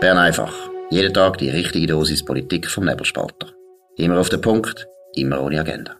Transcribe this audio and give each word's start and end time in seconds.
Bern 0.00 0.16
einfach. 0.16 0.54
Jeden 0.90 1.12
Tag 1.12 1.38
die 1.38 1.50
richtige 1.50 1.88
Dosis 1.88 2.24
Politik 2.24 2.68
vom 2.70 2.84
Nebelspalter. 2.84 3.48
Immer 3.96 4.20
auf 4.20 4.28
den 4.28 4.40
Punkt, 4.40 4.86
immer 5.14 5.42
ohne 5.42 5.58
Agenda. 5.58 5.96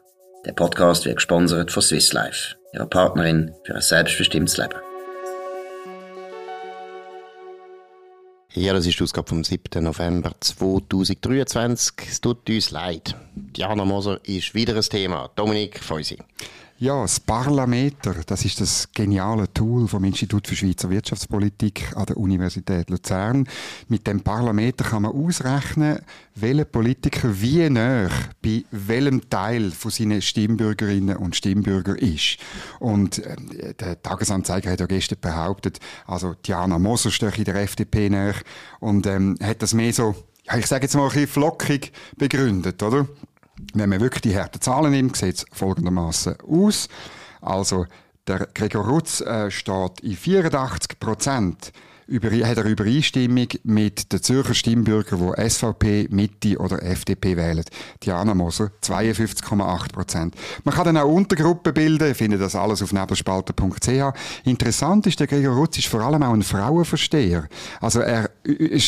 Der 0.46 0.52
Podcast 0.52 1.04
wird 1.04 1.16
gesponsert 1.16 1.72
von 1.72 1.82
Swiss 1.82 2.12
Life, 2.12 2.54
ihrer 2.72 2.86
Partnerin 2.86 3.52
für 3.64 3.74
ein 3.74 3.80
selbstbestimmtes 3.80 4.56
Leben. 4.56 4.76
Ja, 8.54 8.72
das 8.72 8.86
ist 8.86 9.00
die 9.00 9.02
Ausgabe 9.02 9.28
vom 9.28 9.42
7. 9.42 9.82
November 9.82 10.30
2023. 10.38 11.94
Es 12.08 12.20
tut 12.20 12.48
uns 12.48 12.70
leid. 12.70 13.16
Diana 13.34 13.84
Moser 13.84 14.20
ist 14.22 14.54
wieder 14.54 14.76
ein 14.76 14.82
Thema. 14.82 15.28
Dominik 15.34 15.82
Feusi. 15.82 16.18
Ja, 16.80 17.02
das 17.02 17.18
Parlameter, 17.18 18.14
das 18.24 18.44
ist 18.44 18.60
das 18.60 18.88
geniale 18.92 19.52
Tool 19.52 19.88
vom 19.88 20.04
Institut 20.04 20.46
für 20.46 20.54
Schweizer 20.54 20.88
Wirtschaftspolitik 20.88 21.90
an 21.96 22.06
der 22.06 22.16
Universität 22.16 22.88
Luzern. 22.88 23.48
Mit 23.88 24.06
dem 24.06 24.20
Parlameter 24.20 24.84
kann 24.84 25.02
man 25.02 25.10
ausrechnen, 25.10 25.98
welcher 26.36 26.66
Politiker 26.66 27.40
wie 27.40 27.68
näher 27.68 28.10
bei 28.40 28.62
welchem 28.70 29.28
Teil 29.28 29.72
von 29.72 29.90
seinen 29.90 30.22
Stimmbürgerinnen 30.22 31.16
und 31.16 31.34
Stimmbürger 31.34 32.00
ist. 32.00 32.36
Und 32.78 33.26
äh, 33.26 33.74
der 33.74 34.00
Tagesanzeiger 34.00 34.70
hat 34.70 34.78
ja 34.78 34.86
gestern 34.86 35.18
behauptet, 35.20 35.80
also 36.06 36.34
Diana 36.46 36.78
Moser 36.78 37.10
steht 37.10 37.38
in 37.38 37.44
der 37.44 37.56
FDP 37.56 38.08
näher 38.08 38.36
und 38.78 39.04
ähm, 39.08 39.36
hat 39.42 39.62
das 39.62 39.74
mehr 39.74 39.92
so, 39.92 40.14
ich 40.56 40.66
sage 40.66 40.84
jetzt 40.84 40.94
mal 40.94 41.08
ein 41.08 41.08
bisschen 41.08 41.26
flockig 41.26 41.90
begründet, 42.16 42.80
oder? 42.84 43.08
Wenn 43.74 43.90
man 43.90 44.00
wirklich 44.00 44.22
die 44.22 44.36
harten 44.36 44.60
Zahlen 44.60 44.92
nimmt, 44.92 45.16
sieht 45.16 45.36
es 45.36 45.46
folgendermaßen 45.52 46.36
aus. 46.40 46.88
Also, 47.40 47.86
der 48.26 48.48
Gregor 48.54 48.86
Rutz 48.86 49.20
äh, 49.20 49.50
steht 49.50 50.00
in 50.02 50.16
84 50.16 50.98
Prozent 51.00 51.72
über, 52.08 52.30
hat 52.30 52.56
er 52.56 52.64
Übereinstimmung 52.64 53.48
mit 53.64 54.12
den 54.12 54.22
Zürcher 54.22 54.54
Stimmbürgern, 54.54 55.34
die 55.36 55.50
SVP, 55.50 56.08
Mitte 56.10 56.58
oder 56.58 56.82
FDP 56.82 57.36
wählen. 57.36 57.64
Diana 58.02 58.34
Moser, 58.34 58.70
52,8 58.82 59.92
Prozent. 59.92 60.34
Man 60.64 60.74
kann 60.74 60.86
dann 60.86 60.96
auch 60.96 61.08
Untergruppen 61.08 61.74
bilden, 61.74 62.14
findet 62.14 62.40
das 62.40 62.56
alles 62.56 62.82
auf 62.82 62.92
nebelspalter.ch. 62.92 64.14
Interessant 64.44 65.06
ist, 65.06 65.20
der 65.20 65.26
Gregor 65.26 65.54
Rutz 65.54 65.78
ist 65.78 65.88
vor 65.88 66.00
allem 66.00 66.22
auch 66.22 66.32
ein 66.32 66.42
Frauenversteher. 66.42 67.46
Also 67.80 68.00
er, 68.00 68.30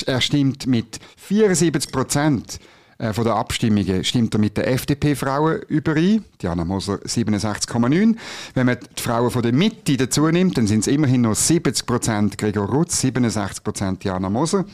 er 0.06 0.20
stimmt 0.20 0.66
mit 0.66 0.98
74 1.16 1.92
Prozent 1.92 2.58
äh, 3.00 3.14
von 3.14 3.24
der 3.24 3.34
Abstimmungen 3.34 4.04
stimmt 4.04 4.34
er 4.34 4.40
mit 4.40 4.56
den 4.56 4.64
FDP-Frauen 4.64 5.62
überein. 5.68 6.24
Diana 6.42 6.64
Moser 6.64 6.98
67,9. 6.98 8.16
Wenn 8.54 8.66
man 8.66 8.76
die 8.96 9.02
Frauen 9.02 9.30
von 9.30 9.42
der 9.42 9.52
Mitte 9.52 9.96
dazu 9.96 10.28
nimmt, 10.28 10.58
dann 10.58 10.66
sind 10.66 10.80
es 10.80 10.86
immerhin 10.86 11.22
noch 11.22 11.34
70% 11.34 12.36
Gregor 12.36 12.68
Rutz, 12.68 13.02
67% 13.02 13.98
Diana 14.00 14.28
Moser. 14.28 14.66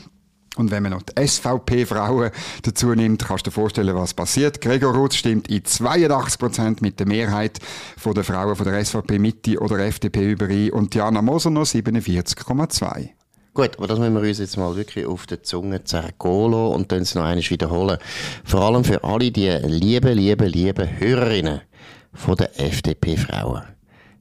Und 0.57 0.71
wenn 0.71 0.83
man 0.83 0.91
noch 0.91 1.03
die 1.03 1.25
SVP-Frauen 1.25 2.31
dazu 2.63 2.93
nimmt, 2.93 3.23
kannst 3.25 3.45
du 3.45 3.51
dir 3.51 3.53
vorstellen, 3.53 3.95
was 3.95 4.13
passiert. 4.13 4.59
Gregor 4.59 4.93
Rutz 4.93 5.15
stimmt 5.15 5.47
in 5.47 5.61
82% 5.61 6.77
mit 6.81 6.99
der 6.99 7.07
Mehrheit 7.07 7.59
von 7.95 8.13
der 8.13 8.23
Frauen 8.23 8.55
von 8.55 8.65
der 8.65 8.83
SVP 8.83 9.19
Mitte 9.19 9.59
oder 9.59 9.79
FDP 9.79 10.31
überein 10.31 10.71
und 10.71 10.93
Diana 10.93 11.21
Moser 11.21 11.51
noch 11.51 11.65
47,2. 11.65 13.16
Gut, 13.57 13.75
aber 13.79 13.87
das 13.87 13.97
müssen 13.97 14.13
wir 14.13 14.21
uns 14.21 14.37
jetzt 14.37 14.55
mal 14.55 14.75
wirklich 14.75 15.07
auf 15.07 15.25
der 15.25 15.41
Zunge 15.41 15.83
zergehen 15.83 16.53
und 16.53 16.91
dann 16.91 17.01
es 17.01 17.15
noch 17.15 17.23
einmal 17.23 17.49
wiederholen. 17.49 17.97
Vor 18.43 18.61
allem 18.61 18.83
für 18.83 19.03
alle 19.03 19.31
die 19.31 19.49
lieben, 19.49 20.13
lieben, 20.13 20.47
lieben 20.47 20.99
Hörerinnen 20.99 21.61
von 22.13 22.35
der 22.35 22.61
FDP-Frauen. 22.61 23.63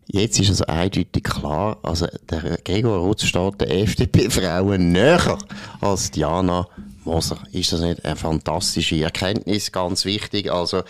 Jetzt 0.06 0.40
ist 0.40 0.48
es 0.48 0.62
eindeutig 0.62 1.22
klar, 1.22 1.76
also 1.82 2.06
der 2.30 2.56
Gregor 2.64 3.00
Rutz 3.00 3.24
steht 3.24 3.60
der 3.60 3.82
FDP-Frauen 3.82 4.92
näher 4.92 5.36
als 5.82 6.10
Diana 6.12 6.66
Moser. 7.04 7.36
Ist 7.52 7.74
das 7.74 7.82
nicht 7.82 8.06
eine 8.06 8.16
fantastische 8.16 9.02
Erkenntnis? 9.02 9.70
Ganz 9.70 10.06
wichtig. 10.06 10.50
Also, 10.50 10.82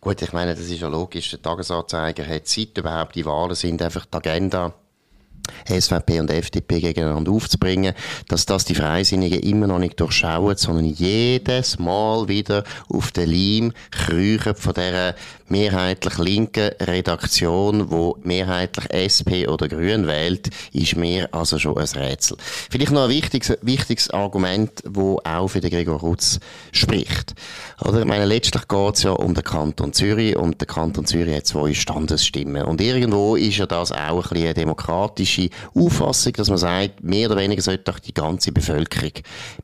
gut, 0.00 0.22
ich 0.22 0.32
meine, 0.32 0.54
das 0.54 0.70
ist 0.70 0.80
ja 0.80 0.86
logisch. 0.86 1.30
Der 1.30 1.42
Tagesanzeiger 1.42 2.24
hat 2.24 2.46
seit 2.46 2.78
überhaupt 2.78 3.16
die 3.16 3.26
Wahlen 3.26 3.56
sind 3.56 3.82
einfach 3.82 4.06
die 4.06 4.16
Agenda 4.18 4.72
SVP 5.68 6.20
und 6.20 6.30
FDP 6.30 6.80
gegeneinander 6.80 7.32
aufzubringen, 7.32 7.94
dass 8.28 8.46
das 8.46 8.64
die 8.64 8.74
Freisinnigen 8.74 9.40
immer 9.40 9.66
noch 9.66 9.78
nicht 9.78 9.98
durchschauen, 10.00 10.56
sondern 10.56 10.86
jedes 10.86 11.78
Mal 11.78 12.28
wieder 12.28 12.64
auf 12.88 13.12
den 13.12 13.30
Leim 13.30 13.72
kriechen 13.90 14.54
von 14.54 14.74
dieser 14.74 15.14
mehrheitlich 15.48 16.18
linken 16.18 16.70
Redaktion, 16.80 17.90
wo 17.90 18.16
mehrheitlich 18.22 18.86
SP 18.92 19.48
oder 19.48 19.68
Grün 19.68 20.06
wählt, 20.06 20.50
ist 20.72 20.96
mir 20.96 21.28
also 21.32 21.58
schon 21.58 21.78
ein 21.78 21.86
Rätsel. 21.86 22.36
Vielleicht 22.70 22.92
noch 22.92 23.04
ein 23.04 23.10
wichtiges, 23.10 23.56
wichtiges 23.62 24.10
Argument, 24.10 24.70
wo 24.86 25.20
auch 25.24 25.48
für 25.48 25.60
den 25.60 25.70
Gregor 25.70 26.00
Rutz 26.00 26.38
spricht. 26.72 27.34
Oder? 27.84 28.00
Ich 28.00 28.04
meine, 28.04 28.24
letztlich 28.24 28.68
geht 28.68 28.96
es 28.96 29.02
ja 29.02 29.12
um 29.12 29.34
den 29.34 29.44
Kanton 29.44 29.92
Zürich 29.92 30.36
und 30.36 30.60
der 30.60 30.66
Kanton 30.66 31.06
Zürich 31.06 31.34
hat 31.34 31.46
zwei 31.46 31.72
Standesstimmen. 31.74 32.64
Und 32.64 32.80
irgendwo 32.80 33.36
ist 33.36 33.56
ja 33.56 33.66
das 33.66 33.92
auch 33.92 33.98
ein 33.98 34.16
bisschen 34.20 34.44
eine 34.44 34.54
demokratische 34.54 35.37
Auffassung, 35.74 36.32
dass 36.34 36.48
man 36.48 36.58
sagt, 36.58 37.02
mehr 37.02 37.30
oder 37.30 37.40
weniger 37.40 37.62
sollte 37.62 37.84
doch 37.84 37.98
die 37.98 38.14
ganze 38.14 38.52
Bevölkerung 38.52 39.12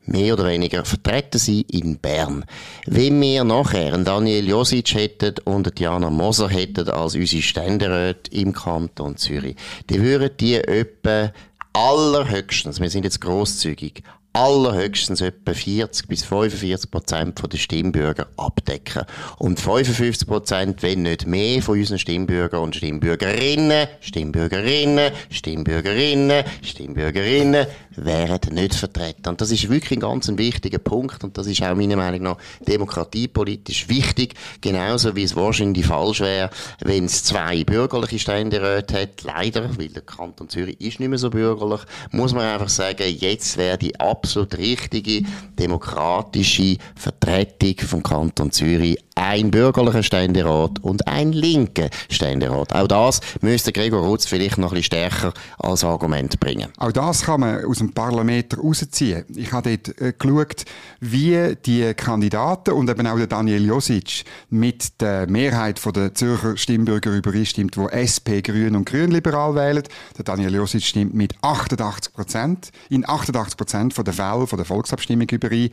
mehr 0.07 0.35
oder 0.35 0.47
weniger 0.47 0.85
vertreten 0.85 1.39
sein 1.39 1.65
in 1.71 1.99
Bern. 1.99 2.45
Wenn 2.87 3.21
wir 3.21 3.45
nachher 3.45 3.95
einen 3.95 4.05
Daniel 4.05 4.49
Josic 4.49 4.95
hätten 4.95 5.35
und 5.45 5.79
Diana 5.79 6.11
Moser 6.11 6.49
hätten 6.49 6.89
als 6.89 7.15
unsere 7.15 7.43
Ständeräte 7.43 8.31
im 8.33 8.53
Kanton 8.53 9.17
Zürich, 9.17 9.57
die 9.91 10.01
würden 10.01 10.31
die 10.39 10.57
etwa 10.57 11.33
allerhöchstens, 11.73 12.81
wir 12.81 12.91
sind 12.91 13.05
jetzt 13.05 13.21
großzügig, 13.21 14.03
allerhöchstens 14.35 15.21
etwa 15.21 15.55
40 15.55 16.09
bis 16.09 16.25
45 16.25 16.91
Prozent 16.91 17.41
der 17.53 17.57
Stimmbürger 17.57 18.27
abdecken. 18.37 19.05
Und 19.39 19.61
55 19.61 20.27
Prozent, 20.27 20.83
wenn 20.83 21.03
nicht 21.03 21.27
mehr, 21.27 21.63
von 21.63 21.79
unseren 21.79 22.01
Stimmbürgern 22.01 22.63
und 22.63 22.75
Stimmbürgerinnen, 22.75 23.87
Stimmbürgerinnen, 24.01 25.13
Stimmbürgerinnen, 25.31 26.45
Stimmbürgerinnen 26.63 27.67
wären 27.95 28.41
nicht 28.51 28.75
vertreten. 28.75 29.29
Und 29.29 29.41
das 29.41 29.53
ist 29.53 29.71
wirklich 29.71 29.99
ein 29.99 30.01
ganz 30.01 30.29
wichtiger 30.37 30.79
Punkt 30.79 31.23
und 31.23 31.39
das 31.39 31.47
ist 31.47 31.63
auch 31.63 31.77
meiner 31.77 31.97
Meinung 31.97 32.23
nach 32.23 32.39
demokratiepolitisch 32.67 33.89
wichtig, 33.89 34.35
genauso 34.61 35.15
wie 35.15 35.23
es 35.23 35.37
wahrscheinlich 35.37 35.87
falsch 35.87 36.21
wäre, 36.21 36.51
wenn 36.81 37.05
es 37.05 37.23
zwei 37.23 37.63
bürgerliche 37.63 38.19
Ständeräte 38.19 39.03
hat. 39.03 39.23
Leider, 39.23 39.79
weil 39.79 39.91
der 39.91 40.03
Kanton 40.03 40.49
Zürich 40.49 40.81
ist 40.81 40.99
nicht 40.99 41.09
mehr 41.09 41.19
so 41.19 41.31
bürgerlich, 41.31 41.83
muss 42.11 42.33
man 42.33 42.47
einfach 42.47 42.69
sagen, 42.69 43.05
jetzt 43.07 43.57
wäre 43.57 43.79
die 43.79 43.95
Ab 44.01 44.24
absolut 44.25 44.57
richtige 44.57 45.23
demokratische 45.59 46.79
Vertretung 46.97 47.87
vom 47.87 48.03
Kanton 48.03 48.51
Zürich 48.51 48.99
ein 49.15 49.51
bürgerlicher 49.51 50.03
Ständerat 50.03 50.83
und 50.83 51.07
ein 51.07 51.33
linker 51.33 51.89
Ständerat. 52.11 52.73
Auch 52.75 52.89
das 52.89 53.21
müsste 53.41 53.73
Gregor 53.73 54.05
Rutz 54.05 54.27
vielleicht 54.27 54.59
noch 54.59 54.73
ein 54.73 54.83
stärker 54.83 55.33
als 55.59 55.85
Argument 55.85 56.39
bringen. 56.41 56.69
Auch 56.79 56.93
das 56.93 57.23
kann 57.23 57.41
man 57.41 57.65
aus 57.65 57.79
dem 57.79 57.93
Parlament 57.93 58.57
rausziehen. 58.59 59.25
Ich 59.37 59.53
habe 59.53 59.79
dort 59.79 60.01
äh, 60.01 60.13
geschaut, 60.19 60.65
wie 61.01 61.57
die 61.65 61.95
Kandidaten 61.95 62.73
und 62.73 62.91
eben 62.91 63.07
auch 63.07 63.17
der 63.17 63.27
Daniel 63.27 63.65
Josic 63.65 64.25
mit 64.51 65.01
der 65.01 65.29
Mehrheit 65.29 65.81
der 65.95 66.15
Zürcher 66.15 66.57
Stimmbürger 66.57 67.13
übereinstimmt, 67.13 67.77
wo 67.77 67.89
SP, 67.89 68.43
Grün 68.43 68.75
und 68.75 68.87
Grünliberal 68.87 69.55
wählen. 69.55 69.85
Der 70.17 70.25
Daniel 70.25 70.55
Josic 70.55 70.83
stimmt 70.83 71.15
mit 71.15 71.35
88 71.43 72.13
Prozent, 72.13 72.71
in 72.89 73.09
88 73.09 73.57
Prozent 73.57 73.95
der 73.97 74.14
Fälle 74.15 74.47
von 74.47 74.57
der 74.57 74.67
Volksabstimmung 74.67 75.29
überein. 75.29 75.71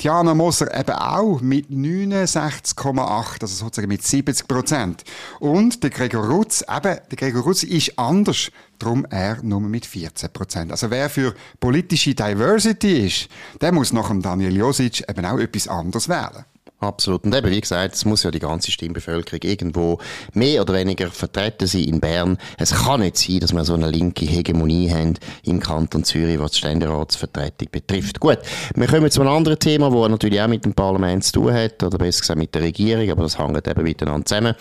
Diana 0.00 0.34
Moser 0.34 0.74
eben 0.78 0.96
auch 0.96 1.40
mit 1.40 1.70
69 1.70 2.76
8,8, 2.80 3.42
also 3.42 3.54
sozusagen 3.54 3.88
mit 3.88 4.02
70 4.02 4.48
Prozent. 4.48 5.04
Und 5.38 5.82
der 5.82 5.90
Gregor 5.90 6.26
Rutz, 6.26 6.62
eben, 6.62 6.98
der 7.10 7.16
Gregor 7.16 7.42
Rutz 7.42 7.62
ist 7.62 7.98
anders, 7.98 8.50
darum 8.78 9.06
er 9.10 9.42
nur 9.42 9.60
mit 9.60 9.86
14 9.86 10.32
Prozent. 10.32 10.70
Also 10.70 10.90
wer 10.90 11.10
für 11.10 11.34
politische 11.58 12.14
Diversity 12.14 13.06
ist, 13.06 13.28
der 13.60 13.72
muss 13.72 13.92
nach 13.92 14.08
dem 14.08 14.22
Daniel 14.22 14.56
Josic 14.56 15.08
eben 15.08 15.24
auch 15.24 15.38
etwas 15.38 15.68
anderes 15.68 16.08
wählen. 16.08 16.44
Absolut. 16.80 17.24
Und 17.24 17.34
eben, 17.34 17.50
wie 17.50 17.60
gesagt, 17.60 17.94
es 17.94 18.06
muss 18.06 18.22
ja 18.22 18.30
die 18.30 18.38
ganze 18.38 18.70
Stimmbevölkerung 18.70 19.42
irgendwo 19.42 19.98
mehr 20.32 20.62
oder 20.62 20.72
weniger 20.72 21.10
vertreten 21.10 21.66
sein 21.66 21.84
in 21.84 22.00
Bern. 22.00 22.38
Es 22.56 22.72
kann 22.72 23.00
nicht 23.00 23.18
sein, 23.18 23.40
dass 23.40 23.52
wir 23.52 23.64
so 23.64 23.74
eine 23.74 23.90
linke 23.90 24.24
Hegemonie 24.24 24.90
haben 24.90 25.14
im 25.44 25.60
Kanton 25.60 26.04
Zürich, 26.04 26.38
was 26.38 26.52
die 26.52 26.58
Ständeratsvertretung 26.58 27.68
betrifft. 27.70 28.18
Gut, 28.18 28.38
wir 28.74 28.86
kommen 28.86 29.10
zu 29.10 29.20
einem 29.20 29.30
anderen 29.30 29.58
Thema, 29.58 29.90
das 29.90 30.08
natürlich 30.08 30.40
auch 30.40 30.48
mit 30.48 30.64
dem 30.64 30.72
Parlament 30.72 31.22
zu 31.22 31.32
tun 31.32 31.52
hat, 31.52 31.82
oder 31.82 31.98
besser 31.98 32.20
gesagt 32.20 32.38
mit 32.38 32.54
der 32.54 32.62
Regierung, 32.62 33.10
aber 33.10 33.24
das 33.24 33.38
hängt 33.38 33.68
eben 33.68 33.82
miteinander 33.82 34.24
zusammen. 34.24 34.54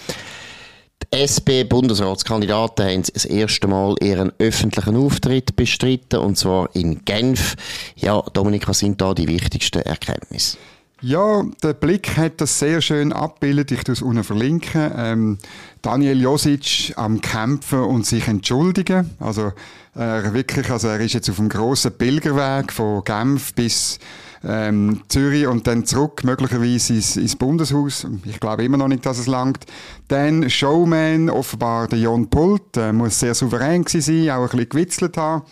Die 1.02 1.18
SP-Bundesratskandidaten 1.18 2.86
haben 2.86 3.04
das 3.14 3.24
erste 3.24 3.68
Mal 3.70 3.96
ihren 4.02 4.34
öffentlichen 4.40 4.98
Auftritt 4.98 5.56
bestritten, 5.56 6.20
und 6.20 6.38
zwar 6.38 6.76
in 6.76 7.06
Genf. 7.06 7.56
Ja, 7.96 8.22
Dominika, 8.34 8.74
sind 8.74 9.00
da 9.00 9.14
die 9.14 9.30
wichtigsten 9.30 9.82
Erkenntnisse? 9.84 10.58
Ja, 11.02 11.44
der 11.64 11.74
Blick 11.74 12.18
hat 12.18 12.42
das 12.42 12.60
sehr 12.60 12.82
schön 12.82 13.14
abgebildet. 13.14 13.72
Ich 13.72 13.84
tue 13.86 13.94
es 13.94 14.02
unten 14.02 14.26
verlinken. 14.26 14.92
Ähm, 14.98 15.38
Daniel 15.82 16.20
Josic 16.22 16.94
am 16.98 17.22
Kämpfen 17.22 17.80
und 17.80 18.06
sich 18.06 18.28
entschuldigen. 18.28 19.10
Also, 19.20 19.54
äh, 19.96 20.34
wirklich, 20.34 20.70
also 20.70 20.90
er 20.90 21.00
ist 21.00 21.14
jetzt 21.14 21.30
auf 21.30 21.38
dem 21.38 21.48
grossen 21.48 21.94
Pilgerweg 21.98 22.74
von 22.74 23.02
Genf 23.06 23.54
bis 23.54 23.98
ähm, 24.44 25.02
Zürich 25.08 25.48
und 25.48 25.68
dann 25.68 25.86
zurück, 25.86 26.26
möglicherweise 26.26 26.96
ins, 26.96 27.16
ins 27.16 27.36
Bundeshaus. 27.38 28.06
Ich 28.26 28.42
glaube 28.42 28.66
immer 28.66 28.78
noch 28.78 28.90
nicht, 28.90 29.06
dass 29.06 29.20
es 29.20 29.28
langt. 29.28 29.66
Dann 30.10 30.50
Showman, 30.50 31.30
offenbar 31.30 31.88
der 31.88 32.00
Jon 32.00 32.30
Pult, 32.30 32.76
äh, 32.76 32.92
muss 32.92 33.20
sehr 33.20 33.36
souverän 33.36 33.86
gewesen 33.86 34.26
sein, 34.26 34.32
auch 34.32 34.44
ein 34.44 34.50
bisschen 34.50 34.70
gewitzelt 34.70 35.16
haben. 35.16 35.44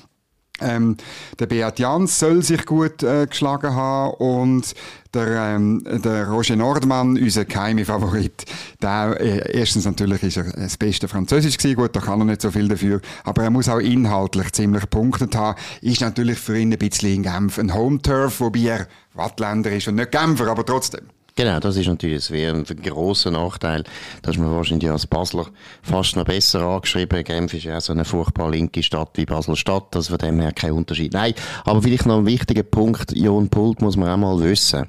Ähm, 0.59 0.98
der 1.39 1.45
Beat 1.45 1.80
Jans 1.80 2.18
soll 2.18 2.42
sich 2.42 2.65
gut 2.65 3.04
äh, 3.04 3.27
geschlagen 3.27 3.75
haben 3.75 4.13
und 4.15 4.74
der, 5.13 5.56
ähm, 5.56 5.83
der 5.86 6.27
Roger 6.27 6.56
Nordmann, 6.56 7.18
unser 7.18 7.45
geheime 7.45 7.86
Favorit, 7.86 8.45
der, 8.81 9.18
äh, 9.19 9.57
erstens 9.59 9.86
natürlich 9.86 10.24
ist 10.24 10.38
er 10.38 10.44
das 10.44 10.77
beste 10.77 11.07
Französisch 11.07 11.57
gewesen, 11.57 11.75
gut, 11.75 11.95
da 11.95 12.00
kann 12.00 12.19
er 12.21 12.25
nicht 12.25 12.42
so 12.42 12.51
viel 12.51 12.68
dafür, 12.68 13.01
aber 13.24 13.44
er 13.44 13.50
muss 13.51 13.69
auch 13.69 13.80
inhaltlich 13.80 14.51
ziemlich 14.54 14.89
punktet 14.89 15.36
haben, 15.36 15.59
ist 15.81 16.01
natürlich 16.01 16.39
für 16.39 16.57
ihn 16.57 16.74
ein 16.74 16.80
bisschen 16.80 17.13
in 17.13 17.24
Genf 17.24 17.59
ein 17.59 17.74
Home-Turf, 17.74 18.39
wobei 18.39 18.59
er 18.59 18.88
Wattländer 19.13 19.71
ist 19.71 19.88
und 19.88 19.95
nicht 19.95 20.12
Genfer, 20.12 20.48
aber 20.48 20.65
trotzdem. 20.65 21.06
Genau, 21.38 21.60
das 21.60 21.78
ist 21.78 21.86
natürlich 21.86 22.31
ein, 22.31 22.66
ein 22.68 22.81
grosser 22.81 23.30
Nachteil. 23.30 23.84
Da 24.24 24.31
ist 24.31 24.39
man 24.39 24.56
wahrscheinlich 24.56 24.89
als 24.89 25.06
Basler 25.06 25.45
fast 25.84 26.16
noch 26.16 26.25
besser 26.25 26.62
angeschrieben. 26.62 27.24
Genf 27.24 27.54
ist 27.54 27.63
ja 27.63 27.78
auch 27.78 27.81
so 27.81 27.94
eine 27.94 28.06
furchtbar 28.06 28.50
linke 28.50 28.81
Stadt 28.81 29.12
wie 29.13 29.25
Basel-Stadt, 29.25 29.95
also 29.95 30.10
von 30.10 30.18
dem 30.18 30.39
her 30.39 30.51
kein 30.51 30.72
Unterschied. 30.72 31.13
Nein, 31.13 31.36
aber 31.63 31.84
vielleicht 31.84 32.07
noch 32.07 32.18
ein 32.18 32.25
wichtiger 32.25 32.63
Punkt, 32.63 33.16
Jon 33.16 33.50
Pult 33.50 33.84
muss 33.84 33.95
man 33.95 34.10
auch 34.10 34.18
mal 34.18 34.44
wissen. 34.44 34.88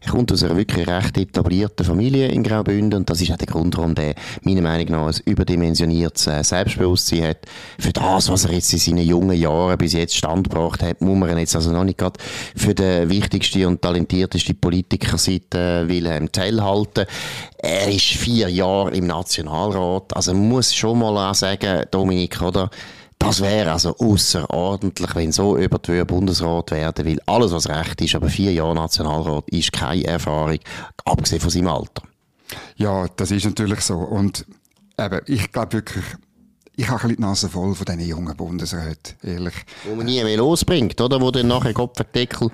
Er 0.00 0.12
kommt 0.12 0.30
aus 0.30 0.44
einer 0.44 0.56
wirklich 0.56 0.86
recht 0.86 1.18
etablierten 1.18 1.84
Familie 1.84 2.28
in 2.28 2.44
Graubünden 2.44 3.00
und 3.00 3.10
das 3.10 3.20
ist 3.20 3.32
auch 3.32 3.36
der 3.36 3.48
Grund, 3.48 3.76
warum 3.76 3.96
der 3.96 4.14
meiner 4.42 4.62
Meinung 4.62 4.92
nach 4.92 5.06
ein 5.08 5.20
überdimensioniertes 5.24 6.28
äh, 6.28 6.44
Selbstbewusstsein 6.44 7.24
hat. 7.24 7.38
Für 7.78 7.92
das, 7.92 8.30
was 8.30 8.44
er 8.44 8.52
jetzt 8.52 8.72
in 8.72 8.78
seinen 8.78 9.06
jungen 9.06 9.36
Jahren 9.36 9.76
bis 9.76 9.94
jetzt 9.94 10.16
standgebracht 10.16 10.82
hat, 10.82 11.00
muss 11.00 11.18
man 11.18 11.36
jetzt 11.36 11.56
also 11.56 11.72
noch 11.72 11.84
nicht 11.84 11.98
gerade 11.98 12.20
für 12.54 12.74
den 12.74 13.10
wichtigsten 13.10 13.66
und 13.66 13.82
talentiertesten 13.82 14.60
Politiker 14.60 15.18
seit 15.18 15.52
äh, 15.54 15.87
Wilhelm 15.88 16.30
Tell 16.32 16.60
halten. 16.60 17.06
Er 17.58 17.88
ist 17.88 18.04
vier 18.04 18.48
Jahre 18.48 18.90
im 18.90 19.06
Nationalrat. 19.06 20.14
Also 20.16 20.32
man 20.32 20.48
muss 20.48 20.74
schon 20.74 20.98
mal 20.98 21.30
auch 21.30 21.34
sagen, 21.34 21.84
Dominik, 21.90 22.40
oder? 22.42 22.70
Das 23.18 23.40
wäre 23.40 23.72
also 23.72 23.96
außerordentlich, 23.98 25.14
wenn 25.16 25.32
so 25.32 25.56
über 25.56 25.78
die 25.78 26.04
Bundesrat 26.04 26.70
werden, 26.70 27.04
weil 27.04 27.20
alles, 27.26 27.50
was 27.50 27.68
recht 27.68 28.00
ist, 28.00 28.14
aber 28.14 28.28
vier 28.28 28.52
Jahre 28.52 28.76
Nationalrat 28.76 29.48
ist 29.48 29.72
keine 29.72 30.04
Erfahrung, 30.04 30.58
abgesehen 31.04 31.40
von 31.40 31.50
seinem 31.50 31.68
Alter. 31.68 32.02
Ja, 32.76 33.06
das 33.16 33.32
ist 33.32 33.44
natürlich 33.44 33.80
so. 33.80 33.96
Und 33.96 34.46
eben, 34.98 35.20
ich 35.26 35.50
glaube 35.50 35.72
wirklich, 35.74 36.04
ich 36.76 36.88
habe 36.88 36.94
ein 36.94 37.08
bisschen 37.08 37.16
die 37.16 37.22
Nase 37.22 37.48
voll 37.48 37.74
von 37.74 37.84
diesen 37.84 38.06
jungen 38.06 38.36
Bundesräten, 38.36 39.16
ehrlich. 39.24 39.54
Wo 39.84 39.96
man 39.96 40.06
nie 40.06 40.22
mehr 40.22 40.36
losbringt, 40.36 41.00
oder? 41.00 41.20
Wo 41.20 41.32
dann 41.32 41.48
nachher 41.48 41.72
Kopfendeckel 41.72 42.50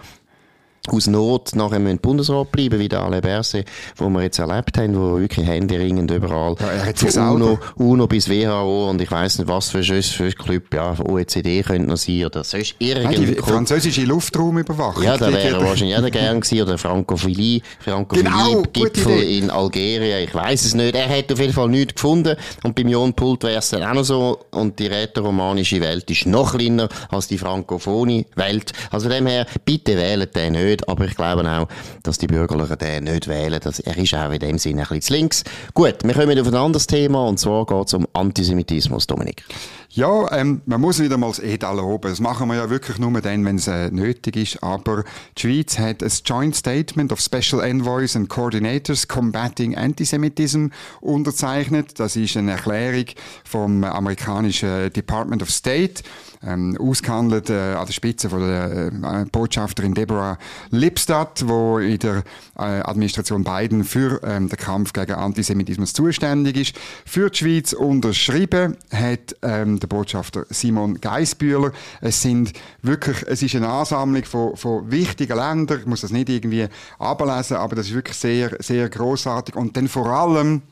aus 0.88 1.06
Not 1.06 1.54
nachher 1.56 1.76
im 1.76 1.98
Bundesrat 1.98 2.52
bleiben, 2.52 2.78
wie 2.78 2.88
der 2.88 3.00
Alain 3.02 3.22
Berset, 3.22 3.66
wo 3.96 4.08
wir 4.10 4.22
jetzt 4.22 4.38
erlebt 4.38 4.76
haben, 4.76 4.94
wo 4.96 5.18
wirklich 5.18 5.46
händeringend 5.46 6.10
überall 6.10 6.56
ja, 6.60 6.66
er 6.66 6.86
hat 6.86 6.98
von 6.98 7.22
UNO, 7.42 7.58
UNO 7.76 8.06
bis 8.06 8.28
WHO 8.28 8.90
und 8.90 9.00
ich 9.00 9.10
weiss 9.10 9.38
nicht, 9.38 9.48
was 9.48 9.70
für 9.70 9.78
ein 9.78 10.02
für 10.02 10.30
Club, 10.32 10.74
ja, 10.74 10.94
OECD 11.00 11.62
könnte 11.62 11.88
noch 11.88 11.96
sein, 11.96 12.26
oder 12.26 12.44
sonst 12.44 12.74
Nein, 12.80 12.90
die 12.90 12.90
irgendein 12.90 13.34
Club. 13.36 13.46
französische 13.48 14.02
Luftraumüberwachung. 14.02 15.02
Ja, 15.04 15.16
da 15.16 15.32
wäre 15.32 15.58
wahrscheinlich 15.60 15.96
jeder 15.96 16.10
gern 16.10 16.40
gewesen, 16.40 16.62
oder 16.62 16.76
Frankophilie, 16.78 17.60
Genau, 17.84 18.04
Frankophilie-Gipfel 18.04 19.12
Idee. 19.22 19.38
in 19.38 19.50
Algerien, 19.50 20.24
ich 20.24 20.34
weiss 20.34 20.64
es 20.64 20.74
nicht. 20.74 20.94
Er 20.94 21.08
hat 21.08 21.32
auf 21.32 21.40
jeden 21.40 21.52
Fall 21.52 21.68
nichts 21.68 21.94
gefunden 21.94 22.36
und 22.62 22.74
beim 22.74 22.88
Jon 22.88 23.14
Pult 23.14 23.42
wäre 23.44 23.58
es 23.58 23.70
dann 23.70 23.82
auch 23.84 23.94
noch 23.94 24.04
so 24.04 24.38
und 24.50 24.78
die 24.78 24.86
rätoromanische 24.86 25.80
Welt 25.80 26.10
ist 26.10 26.26
noch 26.26 26.54
kleiner 26.56 26.88
als 27.10 27.28
die 27.28 27.38
frankophone 27.38 28.24
Welt. 28.36 28.72
Also 28.90 29.08
dem 29.08 29.26
her, 29.26 29.46
bitte 29.64 29.96
wählt 29.96 30.34
den 30.36 30.52
nicht, 30.52 30.73
aber 30.88 31.04
ich 31.06 31.14
glaube 31.14 31.48
auch, 31.50 31.68
dass 32.02 32.18
die 32.18 32.26
Bürgerlichen 32.26 32.78
den 32.78 33.04
nicht 33.04 33.28
wählen. 33.28 33.60
Das, 33.62 33.80
er 33.80 33.96
ist 33.96 34.14
auch 34.14 34.30
in 34.30 34.38
dem 34.38 34.58
Sinne 34.58 34.82
ein 34.82 34.88
bisschen 34.88 35.16
links. 35.16 35.44
Gut, 35.74 35.96
wir 36.02 36.14
kommen 36.14 36.38
auf 36.38 36.48
ein 36.48 36.54
anderes 36.54 36.86
Thema 36.86 37.26
und 37.26 37.38
zwar 37.38 37.66
geht 37.66 37.86
es 37.86 37.94
um 37.94 38.06
Antisemitismus, 38.12 39.06
Dominik. 39.06 39.44
Ja, 39.90 40.30
ähm, 40.32 40.62
man 40.66 40.80
muss 40.80 41.00
wieder 41.00 41.16
mal 41.18 41.28
das 41.28 41.38
EDA 41.38 41.72
loben. 41.72 42.10
Das 42.10 42.20
machen 42.20 42.48
wir 42.48 42.56
ja 42.56 42.70
wirklich 42.70 42.98
nur 42.98 43.20
dann, 43.20 43.44
wenn 43.44 43.56
es 43.56 43.68
äh, 43.68 43.90
nötig 43.90 44.36
ist. 44.36 44.62
Aber 44.62 45.04
die 45.36 45.42
Schweiz 45.42 45.78
hat 45.78 46.02
ein 46.02 46.12
Joint 46.24 46.56
Statement 46.56 47.12
of 47.12 47.20
Special 47.20 47.62
Envoys 47.62 48.16
and 48.16 48.28
Coordinators 48.28 49.08
Combating 49.08 49.76
Antisemitism 49.76 50.68
unterzeichnet. 51.00 51.98
Das 52.00 52.16
ist 52.16 52.36
eine 52.36 52.52
Erklärung 52.52 53.06
vom 53.44 53.84
amerikanischen 53.84 54.92
Department 54.92 55.42
of 55.42 55.50
State, 55.50 56.02
ähm, 56.46 56.76
ausgehandelt 56.78 57.50
äh, 57.50 57.74
an 57.74 57.86
der 57.86 57.92
Spitze 57.92 58.28
von 58.28 58.40
der 58.40 58.90
äh, 58.92 59.24
Botschafterin 59.30 59.94
Deborah 59.94 60.38
Lipstadt, 60.70 61.44
wo 61.46 61.78
in 61.78 61.98
der 61.98 62.24
äh, 62.58 62.62
Administration 62.62 63.44
Biden 63.44 63.84
für 63.84 64.20
ähm, 64.24 64.48
den 64.48 64.58
Kampf 64.58 64.92
gegen 64.92 65.12
Antisemitismus 65.12 65.92
zuständig 65.92 66.56
ist. 66.56 66.76
Für 67.06 67.30
die 67.30 67.38
Schweiz 67.38 67.72
unterschrieben 67.72 68.76
hat 68.92 69.36
ähm, 69.42 69.78
der 69.84 69.96
Botschafter 69.96 70.46
Simon 70.50 71.00
Geisbühler. 71.00 71.72
Es 72.00 72.22
sind 72.22 72.52
wirklich, 72.82 73.22
es 73.26 73.42
ist 73.42 73.54
eine 73.54 73.68
Ansammlung 73.68 74.24
von, 74.24 74.56
von 74.56 74.90
wichtigen 74.90 75.36
Ländern. 75.36 75.80
Ich 75.80 75.86
muss 75.86 76.00
das 76.00 76.10
nicht 76.10 76.28
irgendwie 76.28 76.66
ablesen, 76.98 77.56
aber 77.58 77.76
das 77.76 77.86
ist 77.86 77.94
wirklich 77.94 78.16
sehr, 78.16 78.56
sehr 78.60 78.88
großartig. 78.88 79.54
Und 79.54 79.76
dann 79.76 79.88
vor 79.88 80.06
allem 80.06 80.62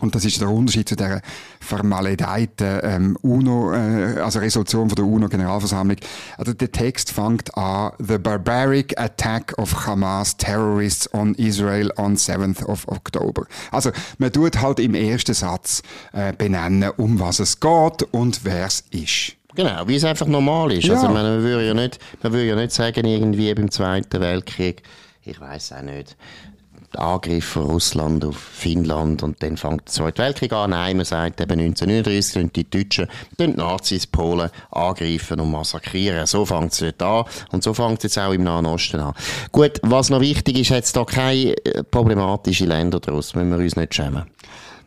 und 0.00 0.14
das 0.14 0.26
ist 0.26 0.40
der 0.40 0.50
Unterschied 0.50 0.88
zu 0.88 0.94
der 0.94 1.22
vermaledeiten 1.58 2.80
ähm, 2.82 3.18
UNO, 3.22 3.72
äh, 3.72 4.20
also 4.20 4.40
Resolution 4.40 4.90
von 4.90 4.96
der 4.96 5.06
UNO-Generalversammlung. 5.06 5.96
Also 6.36 6.52
der 6.52 6.70
Text 6.70 7.12
fängt 7.12 7.56
an: 7.56 7.92
The 7.98 8.18
barbaric 8.18 8.98
attack 9.00 9.54
of 9.56 9.86
Hamas 9.86 10.36
terrorists 10.36 11.12
on 11.14 11.34
Israel 11.36 11.90
on 11.96 12.16
7th 12.16 12.64
of 12.66 12.86
October. 12.88 13.46
Also 13.70 13.90
man 14.18 14.32
tut 14.32 14.60
halt 14.60 14.80
im 14.80 14.94
ersten 14.94 15.32
Satz 15.32 15.82
äh, 16.12 16.34
benennen, 16.34 16.90
um 16.98 17.18
was 17.18 17.40
es 17.40 17.58
geht 17.58 18.02
und 18.10 18.44
wer 18.44 18.66
es 18.66 18.84
ist. 18.90 19.36
Genau, 19.54 19.88
wie 19.88 19.96
es 19.96 20.04
einfach 20.04 20.26
normal 20.26 20.72
ist. 20.72 20.84
Ja. 20.84 20.94
Also, 20.94 21.08
meine, 21.08 21.36
man 21.36 21.42
würde 21.42 21.66
ja 21.66 21.72
nicht, 21.72 21.98
man 22.22 22.32
würde 22.32 22.46
ja 22.46 22.56
nicht 22.56 22.72
sagen, 22.72 23.06
irgendwie 23.06 23.52
beim 23.54 23.70
Zweiten 23.70 24.20
Weltkrieg, 24.20 24.82
ich 25.24 25.40
weiß 25.40 25.72
auch 25.72 25.82
nicht, 25.82 26.14
Angriff 26.94 27.44
von 27.44 27.64
Russland 27.64 28.24
auf 28.24 28.36
Finnland 28.36 29.22
und 29.22 29.42
dann 29.42 29.56
fängt 29.56 29.82
der 29.82 29.86
Zweite 29.86 30.22
Weltkrieg 30.22 30.52
an. 30.52 30.70
Nein, 30.70 30.96
man 30.96 31.04
sagt 31.04 31.40
eben 31.40 31.58
1939 31.60 32.26
sind 32.26 32.56
die 32.56 32.68
Deutschen, 32.68 33.08
die 33.38 33.48
Nazis 33.48 34.06
Polen 34.06 34.50
angreifen 34.70 35.40
und 35.40 35.50
massakrieren. 35.50 36.26
So 36.26 36.46
fängt 36.46 36.72
es 36.72 36.78
dort 36.78 37.02
an 37.02 37.24
und 37.52 37.62
so 37.62 37.74
fängt 37.74 37.98
es 37.98 38.04
jetzt 38.04 38.18
auch 38.18 38.32
im 38.32 38.44
Nahen 38.44 38.66
Osten 38.66 39.00
an. 39.00 39.14
Gut, 39.52 39.80
was 39.82 40.10
noch 40.10 40.20
wichtig 40.20 40.58
ist, 40.58 40.70
hat 40.70 40.84
es 40.84 40.92
da 40.92 41.04
keine 41.04 41.56
äh, 41.64 41.82
problematischen 41.82 42.68
Länder 42.68 43.00
draus, 43.00 43.34
müssen 43.34 43.50
wir 43.50 43.58
uns 43.58 43.76
nicht 43.76 43.94
schämen. 43.94 44.24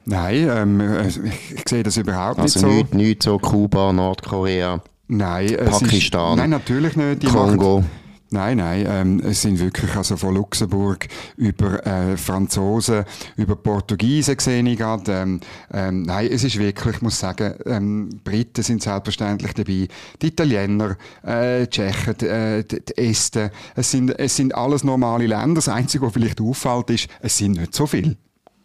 Nein, 0.06 0.50
ähm, 0.52 0.80
äh, 0.82 1.08
ich, 1.08 1.64
sehe 1.68 1.84
das 1.84 1.98
überhaupt 1.98 2.40
Also 2.40 2.66
nicht 2.66 2.70
so. 2.70 2.78
nicht, 2.78 2.94
nicht 2.94 3.24
so 3.24 3.38
Kuba, 3.38 3.94
Nordkorea, 3.94 4.82
Nein, 5.08 5.58
Pakistan, 5.58 6.34
Ist, 6.34 6.38
nein, 6.38 6.50
natürlich 6.52 6.96
nicht. 6.96 7.24
Die 7.24 7.28
Kongo. 7.28 7.80
Machen, 7.80 7.90
Nein, 8.32 8.58
nein, 8.58 8.86
ähm, 8.88 9.20
es 9.26 9.42
sind 9.42 9.60
wirklich 9.60 9.96
also 9.96 10.16
von 10.16 10.36
Luxemburg 10.36 11.08
über 11.36 11.86
äh, 11.86 12.16
Franzosen, 12.16 13.04
über 13.38 13.56
Portugiesen 13.56 14.38
gesehen 14.38 14.68
ich 14.68 14.78
gerade. 14.78 15.12
Ähm, 15.12 15.40
ähm, 15.74 16.04
nein, 16.04 16.30
es 16.32 16.44
ist 16.44 16.60
wirklich, 16.60 16.98
ich 16.98 17.02
muss 17.02 17.18
sagen, 17.18 17.56
ähm, 17.66 18.10
Briten 18.24 18.62
sind 18.62 18.84
selbstverständlich 18.84 19.54
dabei, 19.54 19.88
die 20.22 20.28
Italiener, 20.28 20.96
äh, 21.24 21.62
die 21.62 21.70
Tschechen, 21.72 22.16
die, 22.22 22.28
äh, 22.28 22.64
die, 22.64 22.98
Esten. 22.98 23.50
Es 23.76 23.90
sind, 23.90 24.12
es 24.12 24.36
sind 24.36 24.54
alles 24.54 24.84
normale 24.84 25.26
Länder. 25.26 25.56
Das 25.56 25.70
Einzige, 25.70 26.06
was 26.06 26.14
vielleicht 26.14 26.40
auffällt, 26.40 26.92
ist, 26.92 27.08
es 27.22 27.36
sind 27.36 27.54
nicht 27.54 27.74
so 27.74 27.88
viele. 27.88 28.16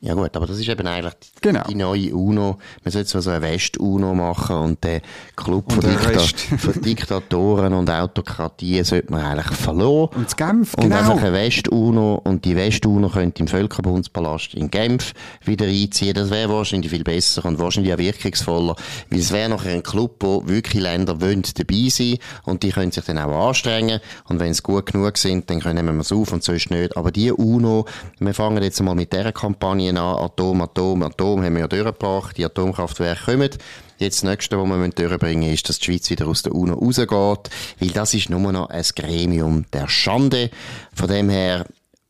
Ja 0.04 0.12
gut, 0.12 0.36
aber 0.36 0.46
das 0.46 0.58
ist 0.58 0.68
eben 0.68 0.86
eigentlich 0.86 1.14
die, 1.14 1.28
Genau. 1.40 1.62
die 1.66 1.74
neue 1.74 2.14
UNO. 2.14 2.58
Man 2.84 2.92
sollte 2.92 3.08
zwar 3.08 3.22
so 3.22 3.30
eine 3.30 3.40
West-UNO 3.40 4.14
machen 4.14 4.56
und 4.56 4.84
den 4.84 5.00
Club 5.34 5.72
Und 5.72 5.82
von, 5.82 5.90
Dikta 5.90 6.20
von 6.58 6.82
Diktatoren 6.82 7.72
und 7.72 7.88
Autokratien 7.88 8.84
sollte 8.84 9.10
man 9.10 9.22
eigentlich 9.22 9.56
verloren. 9.56 10.10
Und 10.14 10.26
das 10.26 10.36
Genf, 10.36 10.74
Und 10.74 10.84
genau. 10.84 10.96
einfach 10.96 11.16
eine 11.22 11.32
West-UNO 11.32 12.20
und 12.22 12.44
die 12.44 12.54
West-UNO 12.54 13.08
könnte 13.08 13.40
im 13.42 13.48
Völkerbundspalast 13.48 14.52
in 14.54 14.70
Genf 14.70 15.14
wieder 15.42 15.64
einziehen. 15.66 16.12
Das 16.12 16.28
wäre 16.30 16.50
wahrscheinlich 16.50 16.90
viel 16.90 17.02
besser 17.04 17.44
und 17.46 17.58
wahrscheinlich 17.58 17.94
auch 17.94 17.98
wirkungsvoller, 17.98 18.76
weil 19.08 19.18
es 19.20 19.32
wäre 19.32 19.48
nachher 19.48 19.72
ein 19.72 19.82
Club, 19.82 20.16
wo 20.20 20.46
wirklich 20.46 20.82
Länder 20.82 21.18
wollen 21.22 21.42
dabei 21.56 21.88
sein 21.88 22.18
und 22.44 22.62
die 22.62 22.72
können 22.72 22.92
sich 22.92 23.04
dann 23.04 23.16
auch 23.18 23.48
anstrengen 23.48 24.00
und 24.28 24.38
wenn 24.38 24.50
es 24.50 24.62
gut 24.62 24.84
genug 24.92 25.16
sind, 25.16 25.48
dann 25.48 25.60
können 25.60 25.86
wir 25.86 26.00
es 26.00 26.12
auf 26.12 26.30
und 26.30 26.42
sonst 26.44 26.70
nicht. 26.70 26.94
Aber 26.94 27.10
die 27.10 27.32
UNO, 27.32 27.86
wir 28.18 28.34
fangen 28.34 28.62
jetzt 28.62 28.82
mal 28.82 28.94
mit 28.94 29.10
dieser 29.14 29.32
Kampagne 29.32 29.93
an, 29.96 30.16
Atom, 30.24 30.62
Atom, 30.62 31.02
Atom 31.02 31.42
haben 31.42 31.54
wir 31.54 31.60
ja 31.60 31.68
durchgebracht, 31.68 32.36
die 32.36 32.44
Atomkraftwerke 32.44 33.32
kommen. 33.32 33.50
Jetzt 33.98 34.22
das 34.22 34.30
Nächste, 34.30 34.58
was 34.58 34.68
wir 34.68 34.88
durchbringen 34.88 35.40
müssen, 35.40 35.54
ist, 35.54 35.68
dass 35.68 35.78
die 35.78 35.84
Schweiz 35.86 36.10
wieder 36.10 36.26
aus 36.26 36.42
der 36.42 36.54
UNO 36.54 36.74
rausgeht, 36.74 37.50
weil 37.80 37.90
das 37.92 38.14
ist 38.14 38.30
nur 38.30 38.52
noch 38.52 38.70
ein 38.70 38.84
Gremium 38.94 39.64
der 39.72 39.88
Schande. 39.88 40.50
Von 40.94 41.08
dem 41.08 41.30
her, 41.30 41.64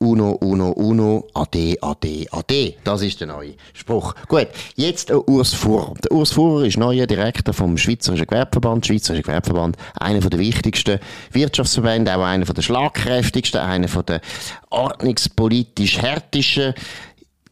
Uno, 0.05 0.33
Uno, 0.33 0.71
Uno, 0.73 1.29
Ade, 1.35 1.77
Ade, 1.81 2.27
Ade. 2.31 2.75
Das 2.85 3.01
ist 3.01 3.21
der 3.21 3.29
neue 3.29 3.55
Spruch. 3.73 4.15
Gut, 4.29 4.49
jetzt 4.77 5.11
Urs 5.11 5.55
Fuhrer. 5.55 5.95
Der 6.03 6.13
Urs 6.13 6.33
Fuhrer 6.33 6.67
ist 6.67 6.77
neuer 6.77 7.07
Direktor 7.07 7.55
vom 7.55 7.79
Schweizerischen 7.79 8.27
Gewerbeverband. 8.27 8.87
Schweizerische 8.87 9.23
Gewerbeverband, 9.23 9.77
einer 9.99 10.21
der 10.21 10.39
wichtigsten 10.39 10.99
Wirtschaftsverbände, 11.33 12.15
auch 12.15 12.23
einer 12.23 12.45
der 12.45 12.63
schlagkräftigsten, 12.63 13.61
einer 13.61 13.87
der 13.87 14.21
ordnungspolitisch 14.69 16.03
härtesten. 16.03 16.75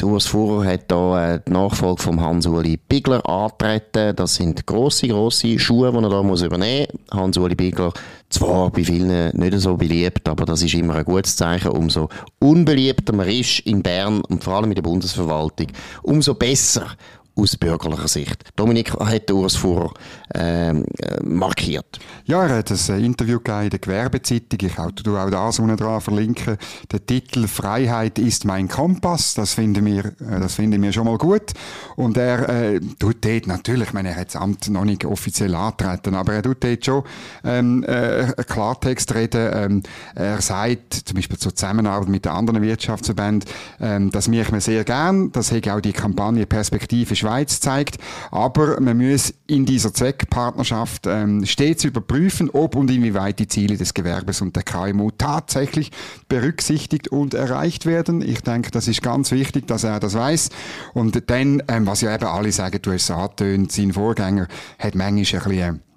Der 0.00 0.08
Urs 0.08 0.26
Fuhrer 0.26 0.64
hat 0.64 0.86
hier 0.90 1.34
äh, 1.34 1.40
die 1.46 1.52
Nachfolge 1.52 2.02
von 2.02 2.20
Hans-Uli 2.20 2.76
Bigler 2.76 3.24
antreten. 3.28 4.16
Das 4.16 4.34
sind 4.34 4.66
grosse, 4.66 5.06
grosse 5.06 5.58
Schuhe, 5.58 5.92
die 5.92 5.98
er 5.98 6.08
hier 6.08 6.22
muss 6.22 6.42
übernehmen 6.42 6.86
muss. 6.92 7.20
Hans-Uli 7.20 7.54
Bigler, 7.54 7.92
zwar 8.28 8.70
bei 8.70 8.82
vielen 8.82 9.36
nicht 9.36 9.60
so 9.60 9.76
beliebt, 9.76 10.28
aber 10.28 10.44
das 10.44 10.62
ist 10.62 10.74
immer 10.74 10.96
ein 10.96 11.04
gutes 11.04 11.36
Zeichen. 11.36 11.70
Umso 11.70 12.08
unbeliebter 12.40 13.14
man 13.14 13.28
ist 13.28 13.60
in 13.60 13.82
Bern 13.82 14.22
und 14.28 14.42
vor 14.42 14.54
allem 14.54 14.70
in 14.70 14.74
der 14.74 14.82
Bundesverwaltung, 14.82 15.68
umso 16.02 16.34
besser 16.34 16.86
aus 17.34 17.56
bürgerlicher 17.56 18.08
Sicht. 18.08 18.44
Dominik 18.56 18.92
hat 18.92 19.30
Urs 19.30 19.56
Fuhrer 19.56 19.92
ähm, 20.34 20.84
äh, 20.98 21.22
markiert. 21.22 21.98
Ja, 22.24 22.44
er 22.44 22.58
hat 22.58 22.70
ein 22.70 22.78
äh, 22.88 23.04
Interview 23.04 23.38
in 23.38 23.70
der 23.70 23.78
Gewerbezeitung. 23.78 24.58
Ich 24.62 24.78
auch, 24.78 24.90
du 24.90 25.16
auch 25.16 25.30
das 25.30 25.58
unten 25.58 25.76
dran 25.76 26.00
verlinken. 26.00 26.58
Der 26.90 27.04
Titel 27.04 27.46
Freiheit 27.46 28.18
ist 28.18 28.44
mein 28.44 28.68
Kompass. 28.68 29.34
Das 29.34 29.54
finden 29.54 29.84
wir, 29.86 30.04
äh, 30.04 30.40
das 30.40 30.54
finden 30.54 30.82
wir 30.82 30.92
schon 30.92 31.06
mal 31.06 31.16
gut. 31.16 31.52
Und 31.96 32.16
er 32.16 32.48
äh, 32.48 32.80
tut 32.98 33.24
dort 33.24 33.46
natürlich, 33.46 33.88
ich 33.88 33.94
meine, 33.94 34.10
er 34.10 34.16
hat 34.16 34.28
das 34.28 34.36
Amt 34.36 34.68
noch 34.68 34.84
nicht 34.84 35.04
offiziell 35.04 35.54
antreten, 35.54 36.14
aber 36.14 36.34
er 36.34 36.42
tut 36.42 36.62
dort 36.62 36.84
schon 36.84 37.02
ähm, 37.44 37.82
äh, 37.84 38.32
Klartext 38.46 39.14
reden. 39.14 39.50
Ähm, 39.54 39.82
er 40.14 40.40
sagt, 40.42 40.94
zum 40.94 41.16
Beispiel 41.16 41.38
zur 41.38 41.54
Zusammenarbeit 41.54 42.08
mit 42.08 42.24
den 42.26 42.32
anderen 42.32 42.62
Wirtschaftsverbänden, 42.62 43.48
ähm, 43.80 44.10
das 44.10 44.28
mache 44.28 44.42
ich 44.42 44.52
mir 44.52 44.60
sehr 44.60 44.84
gern. 44.84 45.32
Das 45.32 45.50
hat 45.50 45.66
auch 45.68 45.80
die 45.80 45.92
Kampagne 45.92 46.46
perspektivisch 46.46 47.21
Schweiz 47.22 47.60
zeigt. 47.60 47.98
Aber 48.30 48.80
man 48.80 48.98
muss 48.98 49.34
in 49.46 49.64
dieser 49.66 49.92
Zweckpartnerschaft 49.94 51.06
ähm, 51.06 51.44
stets 51.46 51.84
überprüfen, 51.84 52.50
ob 52.50 52.76
und 52.76 52.90
inwieweit 52.90 53.38
die 53.38 53.48
Ziele 53.48 53.76
des 53.76 53.94
Gewerbes 53.94 54.40
und 54.40 54.56
der 54.56 54.62
KMU 54.62 55.10
tatsächlich 55.16 55.90
berücksichtigt 56.28 57.08
und 57.08 57.34
erreicht 57.34 57.86
werden. 57.86 58.22
Ich 58.22 58.42
denke, 58.42 58.70
das 58.70 58.88
ist 58.88 59.02
ganz 59.02 59.30
wichtig, 59.30 59.66
dass 59.66 59.84
er 59.84 60.00
das 60.00 60.14
weiß. 60.14 60.50
Und 60.94 61.30
dann, 61.30 61.62
ähm, 61.68 61.86
was 61.86 62.00
ja 62.00 62.14
eben 62.14 62.26
alle 62.26 62.52
sagen, 62.52 62.80
du 62.82 62.92
hast 62.92 63.04
es 63.04 63.10
angetönt, 63.10 63.72
sein 63.72 63.92
Vorgänger 63.92 64.48
hat 64.78 64.94
manchmal 64.94 65.08
ein 65.08 65.22
bisschen 65.22 65.91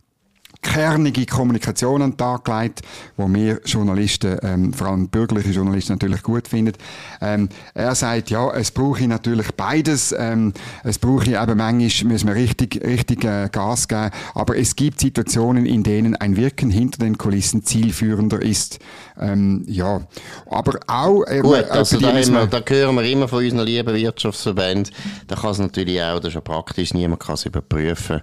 kernige 0.65 1.25
Kommunikation 1.25 2.01
an 2.01 2.12
den 2.12 2.17
Tag 2.17 2.45
gelegt, 2.45 2.81
wo 3.17 3.31
wir 3.31 3.62
Journalisten, 3.65 4.38
ähm, 4.41 4.74
vor 4.74 4.88
allem 4.88 5.07
bürgerliche 5.07 5.51
Journalisten 5.51 5.93
natürlich 5.93 6.24
gut 6.24 6.48
finden. 6.48 6.74
Ähm, 7.22 7.50
er 7.74 7.93
sagt, 7.95 8.31
ja, 8.31 8.51
es 8.51 8.72
brauche 8.72 9.07
natürlich 9.07 9.51
beides. 9.55 10.13
Ähm, 10.17 10.53
es 10.84 10.98
brauche 10.98 11.29
eben 11.29 11.57
manchmal, 11.57 12.12
müssen 12.12 12.27
wir 12.27 12.36
richtig, 12.36 12.84
richtig 12.84 13.24
äh, 13.24 13.50
Gas 13.51 13.88
geben. 13.88 14.10
Aber 14.34 14.57
es 14.57 14.75
gibt 14.75 15.00
Situationen, 15.00 15.65
in 15.65 15.84
denen 15.84 16.15
ein 16.15 16.36
Wirken 16.36 16.69
hinter 16.69 17.00
den 17.00 17.17
Kulissen 17.17 17.63
zielführender 17.63 18.41
ist. 18.41 18.79
Ähm, 19.19 19.63
ja, 19.67 20.01
aber 20.50 20.79
auch... 20.88 21.24
Äh, 21.25 21.41
Gut, 21.41 21.69
also 21.69 22.00
da, 22.00 22.13
wir, 22.15 22.48
da 22.48 22.62
hören 22.67 22.95
wir 22.95 23.03
immer 23.03 23.27
von 23.27 23.43
unseren 23.43 23.65
lieben 23.65 23.95
Wirtschaftsverbänden, 23.95 24.93
da 25.27 25.36
kann 25.36 25.51
es 25.51 25.60
natürlich 25.60 26.01
auch, 26.01 26.19
das 26.19 26.29
ist 26.29 26.36
ja 26.36 26.41
praktisch, 26.41 26.93
niemand 26.93 27.22
kann 27.22 27.36
es 27.36 27.45
überprüfen. 27.45 28.22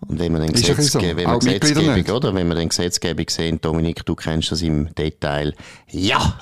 Und 0.00 0.18
wenn 0.18 0.32
man 0.32 0.42
dann 0.42 0.52
Gesetzgebung, 0.52 1.10
so. 1.10 1.16
wenn 1.16 1.24
man 1.24 1.38
Gesetzgebung, 1.40 2.16
oder? 2.16 2.34
Wenn 2.34 2.48
man 2.48 2.56
dann 2.56 2.68
Gesetzgebung 2.68 3.28
sehen, 3.28 3.60
Dominik, 3.60 4.06
du 4.06 4.14
kennst 4.14 4.52
das 4.52 4.62
im 4.62 4.94
Detail. 4.94 5.54
Ja, 5.90 6.38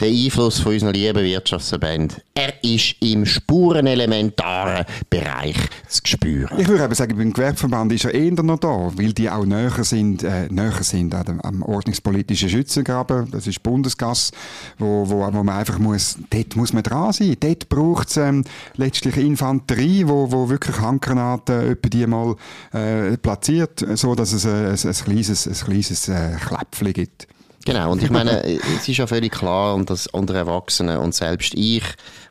der 0.00 0.08
Einfluss 0.08 0.60
von 0.60 0.72
unseren 0.72 0.94
lieben 0.94 1.22
Wirtschaftsverbänden, 1.22 2.18
er 2.34 2.52
ist 2.62 2.96
im 3.00 3.24
spurenelementaren 3.24 4.84
Bereich 5.08 5.56
zu 5.88 6.02
spüren. 6.04 6.58
Ich 6.58 6.68
würde 6.68 6.84
eben 6.84 6.94
sagen, 6.94 7.16
beim 7.16 7.32
Gewerbeverband 7.32 7.92
ist 7.92 8.04
er 8.04 8.14
eher 8.14 8.42
noch 8.42 8.58
da, 8.58 8.90
weil 8.94 9.12
die 9.12 9.30
auch 9.30 9.46
näher 9.46 9.84
sind, 9.84 10.22
äh, 10.22 10.48
näher 10.50 10.82
sind 10.82 11.14
am, 11.14 11.40
am 11.40 11.62
ordnungspolitischen 11.62 12.50
Schützengraben. 12.50 13.30
Das 13.30 13.46
ist 13.46 13.62
Bundesgas, 13.62 14.32
wo, 14.78 15.08
wo, 15.08 15.20
wo 15.32 15.42
man 15.42 15.56
einfach 15.56 15.78
muss, 15.78 16.18
dort 16.30 16.56
muss 16.56 16.72
man 16.72 16.82
dran 16.82 17.12
sein. 17.12 17.36
Dort 17.40 17.68
braucht 17.68 18.08
es 18.08 18.18
ähm, 18.18 18.44
letztlich 18.76 19.16
Infanterie, 19.16 20.06
wo, 20.06 20.30
wo 20.30 20.48
wirklich 20.50 20.78
Handgranaten 20.78 21.72
etwa 21.72 21.88
die 21.88 22.06
mal 22.06 22.36
äh, 22.72 23.16
platziert, 23.16 23.84
so 23.94 24.14
dass 24.14 24.32
es 24.32 24.44
äh, 24.44 24.48
ein, 24.48 24.70
ein 24.70 25.04
kleines, 25.04 25.46
ein 25.46 25.66
kleines 25.66 26.08
äh, 26.08 26.36
Kläpfchen 26.36 26.92
gibt. 26.92 27.28
Genau, 27.66 27.90
und 27.90 28.02
ich 28.02 28.10
meine, 28.10 28.44
es 28.76 28.88
ist 28.88 28.96
ja 28.96 29.06
völlig 29.06 29.32
klar, 29.32 29.74
und 29.74 29.90
das 29.90 30.06
unter 30.06 30.34
Erwachsenen 30.34 30.98
und 30.98 31.14
selbst 31.14 31.52
ich, 31.54 31.82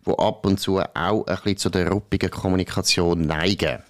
wo 0.04 0.14
ab 0.16 0.46
und 0.46 0.60
zu 0.60 0.80
auch 0.80 1.28
ein 1.28 1.36
bisschen 1.44 1.58
zu 1.58 1.70
der 1.70 1.92
ruppigen 1.92 2.32
Kommunikation 2.32 3.22
neigen. 3.22 3.84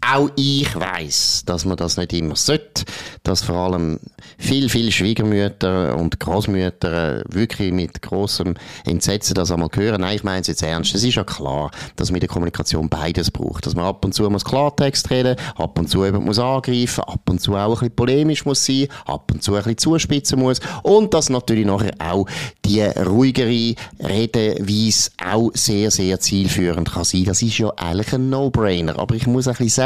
Auch 0.00 0.30
ich 0.36 0.74
weiß, 0.74 1.42
dass 1.46 1.64
man 1.64 1.76
das 1.76 1.96
nicht 1.96 2.12
immer 2.12 2.36
sollte, 2.36 2.84
dass 3.22 3.42
vor 3.42 3.56
allem 3.56 3.98
viel, 4.38 4.68
viel 4.68 4.92
Schwiegermütter 4.92 5.96
und 5.96 6.20
Großmütter 6.20 7.24
wirklich 7.28 7.72
mit 7.72 8.02
großem 8.02 8.54
Entsetzen 8.84 9.34
das 9.34 9.50
einmal 9.50 9.68
hören. 9.74 10.02
Nein, 10.02 10.16
ich 10.16 10.24
meine 10.24 10.42
es 10.42 10.46
jetzt 10.46 10.62
ernst. 10.62 10.94
Es 10.94 11.02
ist 11.02 11.16
ja 11.16 11.24
klar, 11.24 11.70
dass 11.96 12.10
man 12.10 12.16
in 12.16 12.20
der 12.20 12.28
Kommunikation 12.28 12.88
beides 12.88 13.30
braucht. 13.30 13.66
Dass 13.66 13.74
man 13.74 13.86
ab 13.86 14.04
und 14.04 14.12
zu 14.12 14.28
muss 14.30 14.44
Klartext 14.44 15.10
reden, 15.10 15.36
ab 15.56 15.78
und 15.78 15.88
zu 15.88 16.04
eben 16.04 16.24
muss 16.24 16.38
angreifen, 16.38 17.02
ab 17.04 17.22
und 17.28 17.40
zu 17.40 17.56
auch 17.56 17.68
ein 17.68 17.70
bisschen 17.70 17.96
polemisch 17.96 18.44
muss 18.44 18.64
sein, 18.64 18.88
ab 19.06 19.30
und 19.32 19.42
zu 19.42 19.54
ein 19.54 19.62
bisschen 19.62 19.78
zuspitzen 19.78 20.38
muss 20.38 20.60
und 20.82 21.14
dass 21.14 21.30
natürlich 21.30 21.66
nachher 21.66 21.94
auch 21.98 22.26
die 22.64 22.82
ruhigere 22.82 23.74
Redeweise 24.00 25.10
auch 25.24 25.50
sehr, 25.54 25.90
sehr 25.90 26.20
zielführend 26.20 26.92
kann 26.92 27.04
sein. 27.04 27.24
Das 27.24 27.42
ist 27.42 27.58
ja 27.58 27.72
eigentlich 27.76 28.12
ein 28.12 28.28
No-Brainer. 28.28 28.98
Aber 28.98 29.14
ich 29.14 29.26
muss 29.26 29.48
ein 29.48 29.52
bisschen 29.52 29.68
sagen, 29.68 29.85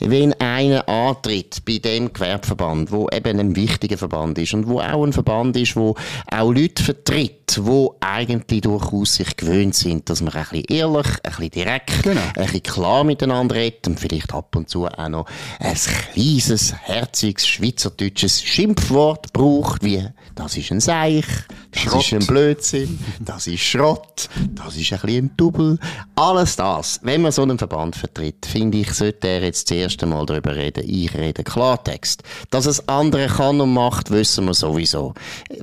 wenn 0.00 0.32
einer 0.34 0.88
antritt 0.88 1.64
bei 1.64 1.78
dem 1.78 2.12
Gewerbeverband, 2.12 2.90
wo 2.92 3.08
eben 3.10 3.38
ein 3.38 3.56
wichtiger 3.56 3.98
Verband 3.98 4.38
ist 4.38 4.54
und 4.54 4.66
wo 4.66 4.80
auch 4.80 5.04
ein 5.04 5.12
Verband 5.12 5.56
ist, 5.56 5.76
wo 5.76 5.94
auch 6.30 6.52
Leute 6.52 6.82
vertritt, 6.82 7.58
wo 7.62 7.96
eigentlich 8.00 8.62
durchaus 8.62 9.14
sich 9.14 9.36
gewöhnt 9.36 9.74
sind, 9.74 10.08
dass 10.08 10.20
man 10.22 10.32
ein 10.34 10.42
bisschen 10.42 10.64
ehrlich, 10.68 11.06
ein 11.06 11.30
bisschen 11.30 11.50
direkt, 11.50 12.02
genau. 12.02 12.20
ein 12.20 12.44
bisschen 12.44 12.62
klar 12.62 13.04
miteinander 13.04 13.56
redet 13.56 13.86
und 13.88 13.98
vielleicht 13.98 14.32
ab 14.32 14.54
und 14.56 14.68
zu 14.68 14.86
auch 14.86 15.08
noch 15.08 15.26
ein 15.58 15.74
kleines, 15.74 16.74
herziges, 16.82 17.46
schweizerdeutsches 17.46 18.42
Schimpfwort 18.42 19.32
braucht, 19.32 19.82
wie 19.82 20.06
das 20.40 20.56
ist 20.56 20.70
ein 20.72 20.80
Seich, 20.80 21.26
das 21.70 21.82
Schrott. 21.82 22.00
ist 22.00 22.12
ein 22.14 22.26
Blödsinn, 22.26 22.98
das 23.20 23.46
ist 23.46 23.60
Schrott, 23.60 24.30
das 24.54 24.74
ist 24.74 24.90
ein 24.90 25.00
bisschen 25.00 25.24
ein 25.26 25.30
Double. 25.36 25.78
Alles 26.14 26.56
das, 26.56 26.98
wenn 27.02 27.20
man 27.20 27.30
so 27.30 27.42
einen 27.42 27.58
Verband 27.58 27.94
vertritt, 27.94 28.46
finde 28.46 28.78
ich, 28.78 28.90
sollte 28.92 29.28
er 29.28 29.42
jetzt 29.42 29.70
das 29.70 29.76
erste 29.76 30.06
Mal 30.06 30.24
darüber 30.24 30.56
reden. 30.56 30.84
Ich 30.86 31.14
rede 31.14 31.44
Klartext. 31.44 32.22
Dass 32.48 32.64
es 32.64 32.88
andere 32.88 33.26
kann 33.26 33.60
und 33.60 33.74
macht, 33.74 34.10
wissen 34.10 34.46
wir 34.46 34.54
sowieso. 34.54 35.12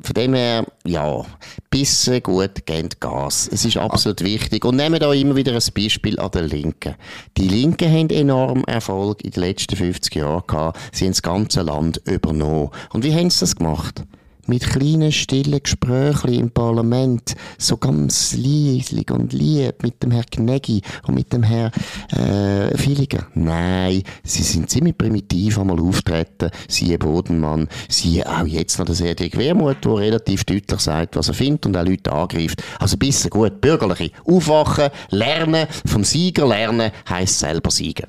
Von 0.03 0.13
dem 0.13 0.35
her, 0.35 0.65
ja, 0.85 1.25
bisschen 1.71 2.21
gut 2.21 2.67
geht 2.67 2.99
Gas. 2.99 3.49
Es 3.51 3.65
ist 3.65 3.77
absolut 3.77 4.23
wichtig. 4.23 4.63
Und 4.63 4.75
nehmen 4.75 4.99
da 4.99 5.11
immer 5.11 5.35
wieder 5.35 5.53
ein 5.53 5.73
Beispiel 5.73 6.19
an 6.19 6.31
der 6.31 6.43
Linken. 6.43 6.95
Die 7.35 7.47
Linken 7.47 7.91
haben 7.91 8.09
enorm 8.11 8.63
Erfolg 8.65 9.23
in 9.23 9.31
den 9.31 9.41
letzten 9.41 9.75
50 9.75 10.15
Jahren 10.15 10.43
gehabt. 10.45 10.79
Sie 10.91 11.05
haben 11.05 11.13
das 11.13 11.23
ganze 11.23 11.63
Land 11.63 11.99
übernommen. 12.05 12.69
Und 12.93 13.03
wie 13.03 13.13
haben 13.13 13.31
sie 13.31 13.39
das 13.39 13.55
gemacht? 13.55 14.03
Mit 14.47 14.67
kleinen, 14.67 15.11
stillen 15.11 15.61
Gesprächen 15.61 16.33
im 16.33 16.51
Parlament, 16.51 17.35
so 17.57 17.77
ganz 17.77 18.35
leislich 18.35 19.11
und 19.11 19.33
lieb 19.33 19.83
mit 19.83 20.01
dem 20.03 20.11
Herrn 20.11 20.25
Gnegi 20.29 20.81
und 21.07 21.15
mit 21.15 21.33
dem 21.33 21.43
Herrn 21.43 21.71
äh, 22.11 22.77
Filiger. 22.77 23.27
Nein, 23.33 24.03
sie 24.23 24.43
sind 24.43 24.69
ziemlich 24.69 24.97
primitiv 24.97 25.59
einmal 25.59 25.79
auftreten, 25.79 26.49
siehe 26.67 26.97
Bodenmann, 26.97 27.67
siehe 27.89 28.25
auch 28.27 28.45
jetzt 28.45 28.79
noch 28.79 28.85
der 28.85 28.95
Cedric 28.95 29.37
Wermuth, 29.37 29.83
der 29.83 29.95
relativ 29.95 30.43
deutlich 30.43 30.79
sagt, 30.79 31.15
was 31.15 31.27
er 31.27 31.33
findet 31.33 31.65
und 31.65 31.77
auch 31.77 31.85
Leute 31.85 32.11
angreift. 32.11 32.63
Also 32.79 32.95
ein 32.95 32.99
bisschen 32.99 33.29
gut, 33.29 33.61
bürgerliche. 33.61 34.11
Aufwachen, 34.25 34.89
lernen, 35.09 35.67
vom 35.85 36.03
Sieger 36.03 36.47
lernen, 36.47 36.91
heisst 37.09 37.39
selber 37.39 37.71
siegen. 37.71 38.07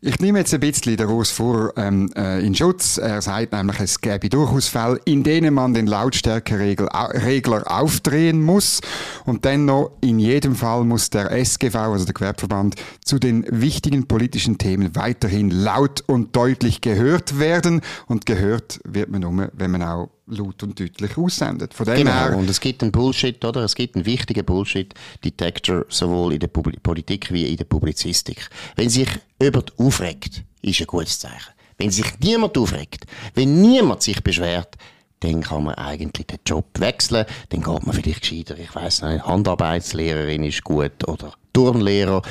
Ich 0.00 0.18
nehme 0.20 0.38
jetzt 0.38 0.54
ein 0.54 0.60
bisschen 0.60 0.98
Urs 1.06 1.30
vor 1.30 1.72
ähm, 1.76 2.10
äh, 2.16 2.44
in 2.44 2.54
Schutz. 2.54 2.96
Er 2.96 3.20
sagt 3.20 3.52
nämlich, 3.52 3.80
es 3.80 4.00
gäbe 4.00 4.28
durchaus 4.28 4.68
Fälle, 4.68 5.00
in 5.04 5.22
denen 5.22 5.54
man 5.54 5.74
den 5.80 5.86
Lautstärkeregler 5.86 7.70
aufdrehen 7.70 8.42
muss. 8.42 8.80
Und 9.24 9.44
dennoch, 9.44 9.92
in 10.00 10.18
jedem 10.18 10.54
Fall 10.54 10.84
muss 10.84 11.10
der 11.10 11.30
SGV, 11.32 11.74
also 11.76 12.04
der 12.04 12.14
Gewerbeverband, 12.14 12.76
zu 13.04 13.18
den 13.18 13.44
wichtigen 13.48 14.06
politischen 14.06 14.58
Themen 14.58 14.94
weiterhin 14.94 15.50
laut 15.50 16.02
und 16.06 16.36
deutlich 16.36 16.80
gehört 16.80 17.38
werden. 17.38 17.80
Und 18.06 18.26
gehört 18.26 18.80
wird 18.84 19.10
man 19.10 19.22
nur, 19.22 19.50
wenn 19.52 19.70
man 19.70 19.82
auch 19.82 20.10
laut 20.26 20.62
und 20.62 20.78
deutlich 20.78 21.16
aussendet. 21.16 21.74
Von 21.74 21.86
dem 21.86 21.96
genau, 21.96 22.12
her 22.12 22.36
und 22.36 22.48
es 22.48 22.60
gibt 22.60 22.82
einen 22.82 22.92
Bullshit, 22.92 23.44
oder? 23.44 23.64
Es 23.64 23.74
gibt 23.74 23.96
einen 23.96 24.06
wichtigen 24.06 24.44
Bullshit-Detector 24.44 25.86
sowohl 25.88 26.34
in 26.34 26.40
der 26.40 26.48
Politik 26.48 27.32
wie 27.32 27.50
in 27.50 27.56
der 27.56 27.64
Publizistik. 27.64 28.48
Wenn 28.76 28.88
sich 28.88 29.08
jemand 29.40 29.76
aufregt, 29.78 30.44
ist 30.62 30.80
ein 30.80 30.86
gutes 30.86 31.18
Zeichen. 31.18 31.52
Wenn 31.78 31.90
sich 31.90 32.06
niemand 32.20 32.56
aufregt, 32.58 33.06
wenn 33.34 33.60
niemand 33.62 34.02
sich 34.02 34.22
beschwert, 34.22 34.76
dann 35.20 35.42
kann 35.42 35.64
man 35.64 35.74
eigentlich 35.74 36.26
den 36.26 36.38
Job 36.46 36.66
wechseln. 36.78 37.26
Dann 37.50 37.62
geht 37.62 37.86
man 37.86 37.94
vielleicht 37.94 38.22
gescheiter, 38.22 38.58
ich 38.58 38.74
weiss 38.74 39.02
nicht, 39.02 39.24
Handarbeitslehrerin 39.24 40.44
ist 40.44 40.64
gut 40.64 41.06
oder 41.06 41.32
Turnlehrer. 41.52 42.22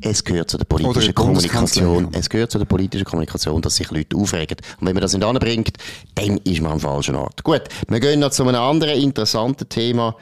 Es 0.00 0.24
gehört 0.24 0.50
zu 0.50 0.56
der 0.56 0.64
politischen 0.64 1.14
Kommunikation. 1.14 2.08
Es 2.12 2.30
gehört 2.30 2.50
zu 2.50 2.58
der 2.58 2.64
politischen 2.64 3.04
Kommunikation, 3.04 3.60
dass 3.60 3.76
sich 3.76 3.90
Leute 3.90 4.16
aufregen. 4.16 4.56
Und 4.80 4.86
wenn 4.86 4.94
man 4.94 5.02
das 5.02 5.12
nicht 5.12 5.24
anbringt, 5.24 5.76
dann 6.14 6.38
ist 6.38 6.60
man 6.62 6.72
am 6.72 6.80
falschen 6.80 7.16
Ort. 7.16 7.44
Gut, 7.44 7.62
wir 7.88 8.00
gehen 8.00 8.20
noch 8.20 8.30
zu 8.30 8.44
einem 8.44 8.60
anderen 8.60 8.98
interessanten 8.98 9.68
Thema. 9.68 10.16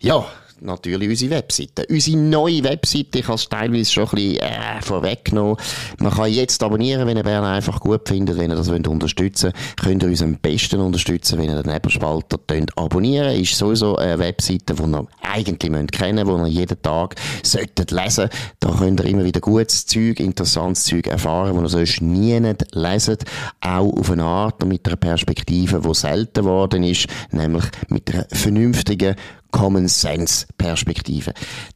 Ja, 0.00 0.26
natürlich 0.60 1.08
unsere 1.08 1.30
Webseite. 1.32 1.86
Unsere 1.88 2.16
neue 2.16 2.64
Webseite, 2.64 3.18
ich 3.18 3.26
habe 3.26 3.34
es 3.34 3.48
teilweise 3.48 3.92
schon 3.92 4.04
ein 4.04 4.10
bisschen 4.10 4.40
äh, 4.40 4.82
vorweggenommen. 4.82 5.56
Man 5.98 6.12
kann 6.12 6.30
jetzt 6.30 6.62
abonnieren, 6.62 7.06
wenn 7.06 7.16
ihr 7.16 7.22
Bern 7.22 7.44
einfach 7.44 7.80
gut 7.80 8.08
findet, 8.08 8.38
wenn 8.38 8.50
ihr 8.50 8.56
das 8.56 8.68
wollt 8.68 8.88
unterstützen 8.88 9.52
wollt. 9.52 9.76
Könnt 9.76 10.02
ihr 10.02 10.08
uns 10.08 10.22
am 10.22 10.36
besten 10.36 10.80
unterstützen, 10.80 11.38
wenn 11.38 11.50
ihr 11.50 11.62
den 11.62 11.72
Nebenspalter 11.72 12.38
abonnieren 12.76 13.40
Ist 13.40 13.56
sowieso 13.56 13.96
eine 13.96 14.18
Webseite, 14.18 14.74
die 14.74 14.82
ihr 14.82 15.06
eigentlich 15.22 15.90
kennen 15.90 16.26
müsst, 16.26 16.46
die 16.46 16.54
ihr 16.54 16.60
jeden 16.60 16.82
Tag 16.82 17.14
solltet 17.42 17.90
lesen 17.90 18.28
Da 18.60 18.70
könnt 18.70 19.00
ihr 19.00 19.06
immer 19.06 19.24
wieder 19.24 19.40
gutes 19.40 19.86
Zeug, 19.86 20.20
interessantes 20.20 20.84
Zeug 20.84 21.06
erfahren, 21.06 21.54
das 21.62 21.72
ihr 21.72 21.86
sonst 21.86 22.00
nie 22.02 22.40
nicht 22.40 22.66
leset. 22.74 23.24
Auch 23.60 23.92
auf 23.92 24.10
eine 24.10 24.24
Art 24.24 24.62
und 24.62 24.70
mit 24.70 24.86
einer 24.86 24.96
Perspektive, 24.96 25.80
die 25.80 25.94
selten 25.94 26.42
geworden 26.42 26.82
ist, 26.82 27.06
nämlich 27.30 27.64
mit 27.88 28.12
einer 28.12 28.26
vernünftigen, 28.32 29.16
Common 29.56 29.88
Sense 29.88 30.46
Perspektive. 30.58 31.32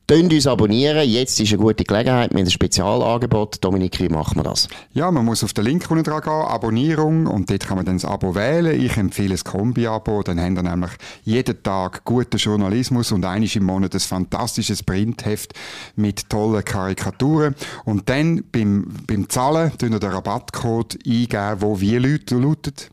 Tönt 0.06 0.34
uns 0.34 0.46
abonnieren. 0.46 1.08
Jetzt 1.08 1.40
ist 1.40 1.50
eine 1.50 1.62
gute 1.62 1.84
Gelegenheit. 1.84 2.30
Wir 2.30 2.40
haben 2.40 2.46
ein 2.46 2.50
Spezialangebot. 2.50 3.64
Dominik, 3.64 3.99
wie 4.00 4.10
machen 4.10 4.37
wir 4.37 4.42
das? 4.42 4.68
Ja, 4.92 5.10
man 5.10 5.25
muss 5.25 5.42
auf 5.42 5.54
den 5.54 5.64
Link 5.64 5.90
unten 5.90 6.04
dran 6.04 6.20
gehen, 6.20 6.30
Abonnierung, 6.30 7.26
und 7.26 7.49
dort 7.49 7.66
kann 7.66 7.78
man 7.78 7.87
dann 7.87 7.96
das 7.96 8.04
Abo 8.04 8.34
wählen. 8.34 8.78
Ich 8.78 8.99
empfehle 8.99 9.30
das 9.30 9.44
Kombi-Abo. 9.44 10.22
Dann 10.22 10.38
haben 10.38 10.56
wir 10.56 10.62
nämlich 10.62 10.90
jeden 11.25 11.62
Tag 11.62 12.04
guten 12.04 12.37
Journalismus 12.37 13.12
und 13.12 13.25
einiges 13.25 13.56
im 13.56 13.64
Monat 13.64 13.94
ein 13.94 14.00
fantastisches 14.00 14.82
Printheft 14.82 15.54
mit 15.96 16.28
tollen 16.28 16.62
Karikaturen. 16.62 17.54
Und 17.87 18.10
dann 18.10 18.44
beim, 18.52 18.88
beim 19.06 19.26
Zahlen, 19.30 19.72
tun 19.78 19.92
wir 19.92 20.00
den 20.00 20.10
Rabattcode 20.10 20.99
eingeben, 21.06 21.62
wo 21.62 21.80
wie 21.80 21.96
lautet. 21.96 22.90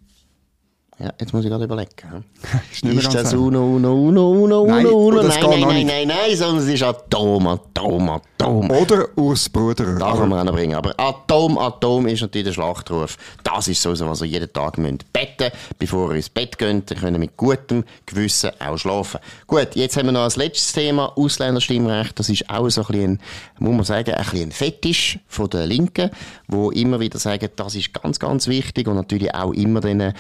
Ja, 1.00 1.14
jetzt 1.20 1.32
muss 1.32 1.44
ich 1.44 1.50
gerade 1.52 1.66
überlegen. 1.66 2.26
ist, 2.72 2.84
ist 2.84 3.14
das 3.14 3.34
Uno, 3.34 3.76
Uno, 3.76 3.94
Uno, 3.94 4.32
Uno, 4.32 4.66
nein, 4.66 4.86
Uno, 4.86 4.98
Uno? 4.98 5.24
Nein, 5.24 5.40
nein, 5.42 5.62
nein, 5.62 5.88
nein, 5.88 6.08
nein, 6.08 6.36
sondern 6.36 6.64
es 6.64 6.74
ist 6.74 6.82
Atom, 6.82 7.48
Atom, 7.48 8.10
Atom. 8.10 8.72
Oder 8.72 9.08
Urs 9.16 9.48
Bruder. 9.48 9.96
Da 10.00 10.14
kann 10.14 10.30
man 10.30 10.40
auch 10.40 10.46
noch 10.46 10.54
bringen. 10.54 10.76
Aber 10.76 10.94
Atom, 10.98 11.60
Atom 11.60 12.08
ist 12.08 12.22
natürlich 12.22 12.46
der 12.46 12.54
Schlachtruf. 12.54 13.16
Das 13.44 13.68
ist 13.68 13.82
so, 13.82 13.92
was 13.92 14.22
ihr 14.22 14.28
jeden 14.28 14.52
Tag 14.52 14.80
müsst 14.80 15.12
betten 15.14 15.52
bevor 15.78 16.12
ihr 16.12 16.18
ins 16.18 16.30
Bett 16.30 16.58
geht. 16.58 16.92
Ihr 16.92 16.98
könnt 16.98 17.18
mit 17.18 17.38
gutem 17.38 17.84
Gewissen 18.06 18.52
auch 18.60 18.78
schlafen. 18.78 19.20
Gut, 19.46 19.76
jetzt 19.76 19.98
haben 19.98 20.08
wir 20.08 20.12
noch 20.12 20.22
als 20.22 20.36
letztes 20.36 20.74
Thema 20.74 21.16
Ausländerstimmrecht. 21.18 22.18
Das 22.20 22.30
ist 22.30 22.50
auch 22.50 22.70
so 22.70 22.82
ein 22.82 22.88
bisschen, 22.88 23.20
muss 23.60 23.76
man 23.76 23.84
sagen, 23.84 24.14
ein 24.14 24.24
bisschen 24.24 24.50
ein 24.50 24.52
Fetisch 24.52 25.20
von 25.28 25.50
der 25.50 25.68
Linken, 25.68 26.10
wo 26.48 26.72
immer 26.72 27.00
wieder 27.00 27.20
sagen, 27.20 27.50
das 27.56 27.76
ist 27.76 27.94
ganz, 27.94 28.20
ganz 28.20 28.48
wichtig 28.48 28.88
und 28.88 28.96
natürlich 28.96 29.34
auch 29.34 29.54
immer 29.54 29.82
dann, 29.82 30.00
äh, 30.00 30.14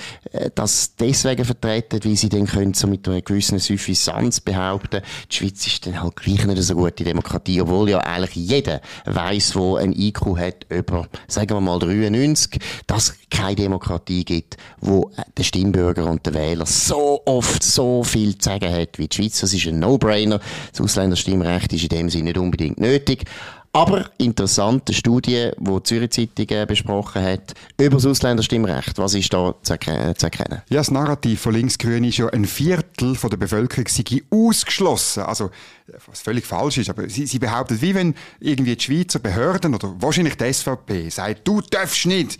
das 0.67 0.95
deswegen 0.99 1.45
vertreten, 1.45 2.03
wie 2.03 2.17
sie 2.17 2.27
dann 2.27 2.45
können 2.45 2.73
so 2.73 2.87
mit 2.87 3.07
einer 3.07 3.21
gewissen 3.21 3.57
Suffisanz 3.57 4.41
behaupten, 4.41 5.01
die 5.31 5.35
Schweiz 5.35 5.65
ist 5.65 5.85
dann 5.85 6.01
halt 6.01 6.17
gleich 6.17 6.45
nicht 6.45 6.61
so 6.61 6.75
gute 6.75 7.05
Demokratie, 7.05 7.61
obwohl 7.61 7.89
ja 7.89 7.99
eigentlich 7.99 8.35
jeder 8.35 8.81
weiß, 9.05 9.55
wo 9.55 9.77
ein 9.77 9.93
IQ 9.93 10.37
hat 10.37 10.65
über, 10.69 11.07
sagen 11.29 11.51
wir 11.51 11.61
mal 11.61 11.79
93, 11.79 12.59
dass 12.85 13.09
es 13.09 13.15
keine 13.29 13.55
Demokratie 13.55 14.25
gibt, 14.25 14.57
wo 14.81 15.09
der 15.37 15.43
Stimmbürger 15.43 16.05
und 16.05 16.25
der 16.25 16.33
Wähler 16.33 16.65
so 16.65 17.21
oft 17.25 17.63
so 17.63 18.03
viel 18.03 18.37
zu 18.37 18.49
sagen 18.49 18.73
hat 18.73 18.99
wie 18.99 19.07
die 19.07 19.15
Schweiz. 19.15 19.39
Das 19.39 19.53
ist 19.53 19.67
ein 19.67 19.79
No-Brainer. 19.79 20.41
Das 20.71 20.81
Ausländerstimmrecht 20.81 21.71
ist 21.71 21.83
in 21.83 21.89
dem 21.89 22.09
Sinne 22.09 22.25
nicht 22.25 22.37
unbedingt 22.37 22.79
nötig. 22.79 23.23
Aber 23.77 24.09
interessante 24.17 24.91
Studie, 24.91 25.51
die 25.55 25.71
die 25.71 25.83
Zürich 25.83 26.09
Zeitung 26.09 26.65
besprochen 26.65 27.21
hat, 27.21 27.53
über 27.79 27.97
das 27.97 28.07
Ausländerstimmrecht. 28.07 28.97
Was 28.97 29.13
ist 29.13 29.31
da 29.31 29.53
zu, 29.61 29.73
erkennen? 29.73 30.63
Ja, 30.67 30.79
das 30.79 30.89
Narrativ 30.89 31.41
von 31.41 31.53
Linksgrün 31.53 32.03
ist 32.03 32.17
ja, 32.17 32.27
ein 32.27 32.45
Viertel 32.45 33.13
von 33.13 33.29
der 33.29 33.37
Bevölkerung 33.37 33.85
sei 33.87 34.23
ausgeschlossen. 34.31 35.21
Also, 35.21 35.51
was 36.07 36.21
völlig 36.21 36.47
falsch 36.47 36.79
ist, 36.79 36.89
aber 36.89 37.07
sie, 37.07 37.27
sie 37.27 37.37
behauptet, 37.37 37.79
wie 37.83 37.93
wenn 37.93 38.15
irgendwie 38.39 38.75
die 38.75 38.83
Schweizer 38.83 39.19
Behörden 39.19 39.75
oder 39.75 39.93
wahrscheinlich 39.99 40.37
die 40.37 40.51
SVP 40.51 41.09
sagt, 41.09 41.47
du 41.47 41.61
darfst 41.61 42.07
nicht 42.07 42.39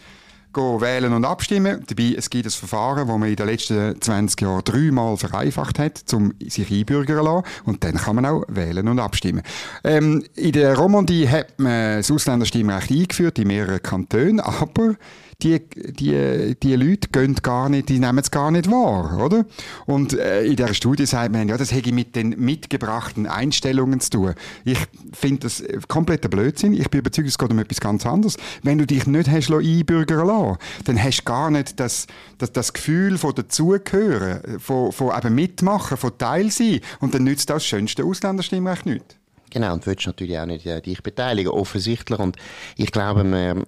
wählen 0.58 1.14
und 1.14 1.26
abstimmen. 1.26 1.84
Dabei, 1.88 2.16
es 2.18 2.30
gibt 2.30 2.46
ein 2.46 2.52
Verfahren, 2.52 3.08
das 3.08 3.18
man 3.18 3.30
in 3.30 3.36
den 3.36 3.48
letzten 3.48 4.02
20 4.02 4.42
Jahren 4.42 4.64
dreimal 4.64 5.18
vereinfacht 5.18 5.80
hat, 5.80 6.04
um 6.14 6.34
sich 6.40 6.72
einbürgern 6.72 7.18
zu 7.18 7.24
lassen. 7.24 7.44
Und 7.66 7.84
dann 7.84 7.96
kann 7.96 8.16
man 8.16 8.26
auch 8.26 8.44
wählen 8.48 8.88
und 8.88 9.00
abstimmen. 9.00 9.42
Ähm, 9.84 10.24
in 10.36 10.52
der 10.52 10.78
Romandie 10.78 11.28
hat 11.28 11.60
man 11.60 11.98
das 11.98 12.12
Ausländerstimmrecht 12.12 12.92
eingeführt, 12.92 13.40
in 13.40 13.48
mehreren 13.48 13.82
Kantonen, 13.82 14.40
aber 14.40 14.96
die, 15.44 15.60
die, 15.70 16.56
die 16.62 16.76
Leute 16.76 17.10
gehen 17.10 17.36
gar 17.36 17.70
nicht, 17.70 17.90
die 17.90 18.00
nehmen 18.00 18.18
es 18.18 18.32
gar 18.32 18.50
nicht 18.50 18.72
wahr, 18.72 19.24
oder? 19.24 19.46
Und 19.86 20.14
äh, 20.14 20.44
in 20.44 20.56
der 20.56 20.74
Studie 20.74 21.06
sagt 21.06 21.32
man, 21.32 21.48
ja, 21.48 21.58
das 21.58 21.72
hätte 21.72 21.92
mit 21.92 22.16
den 22.16 22.30
mitgebrachten 22.40 23.28
Einstellungen 23.28 24.00
zu 24.00 24.10
tun. 24.10 24.34
Ich 24.66 24.80
finde 25.14 25.42
das 25.42 25.64
kompletter 25.88 26.28
Blödsinn. 26.28 26.74
Ich 26.74 26.90
bin 26.90 27.02
überzeugt, 27.02 27.28
es 27.28 27.38
geht 27.38 27.52
um 27.52 27.60
etwas 27.60 27.80
ganz 27.80 28.06
anderes. 28.08 28.38
Wenn 28.64 28.80
du 28.80 28.88
dich 28.88 29.06
nicht 29.06 29.30
hast 29.30 29.52
einbürgern 29.52 30.26
lassen, 30.26 30.58
dann 30.86 31.04
hast 31.04 31.20
du 31.20 31.26
gar 31.26 31.52
nicht 31.52 31.80
das, 31.80 32.08
das, 32.40 32.52
das 32.52 32.74
Gefühl 32.74 33.20
von 33.20 33.36
dazugehören, 33.36 34.60
von, 34.60 34.92
von 34.92 35.16
eben 35.16 35.36
mitmachen, 35.36 35.98
von 35.98 36.18
Teil 36.18 36.50
sein. 36.50 36.80
Und 37.00 37.14
dann 37.14 37.24
nützt 37.24 37.52
das 37.52 37.64
schönste 37.64 38.06
Ausländerstimmrecht 38.06 38.88
nicht. 38.88 39.18
Genau, 39.50 39.74
und 39.74 39.86
willst 39.88 40.06
natürlich 40.06 40.38
auch 40.38 40.46
nicht 40.46 40.66
äh, 40.66 40.82
dich 40.82 41.02
beteiligen, 41.02 41.52
offensichtlich. 41.52 42.20
Und 42.20 42.36
ich 42.76 42.92
glaube, 42.92 43.24
man, 43.24 43.64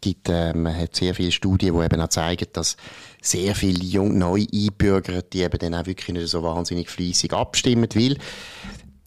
gibt, 0.00 0.28
äh, 0.28 0.52
man 0.52 0.76
hat 0.76 0.94
sehr 0.94 1.14
viele 1.14 1.32
Studien, 1.32 1.74
die 1.74 1.84
eben 1.84 2.00
auch 2.00 2.08
zeigen, 2.08 2.46
dass 2.52 2.76
sehr 3.22 3.54
viele 3.54 3.82
jung, 3.82 4.18
neu 4.18 4.44
Einbürger, 4.52 5.22
die 5.22 5.42
eben 5.42 5.58
dann 5.58 5.74
auch 5.74 5.86
wirklich 5.86 6.08
nicht 6.08 6.28
so 6.28 6.42
wahnsinnig 6.42 6.90
fleissig 6.90 7.32
abstimmen, 7.32 7.88
weil 7.94 8.18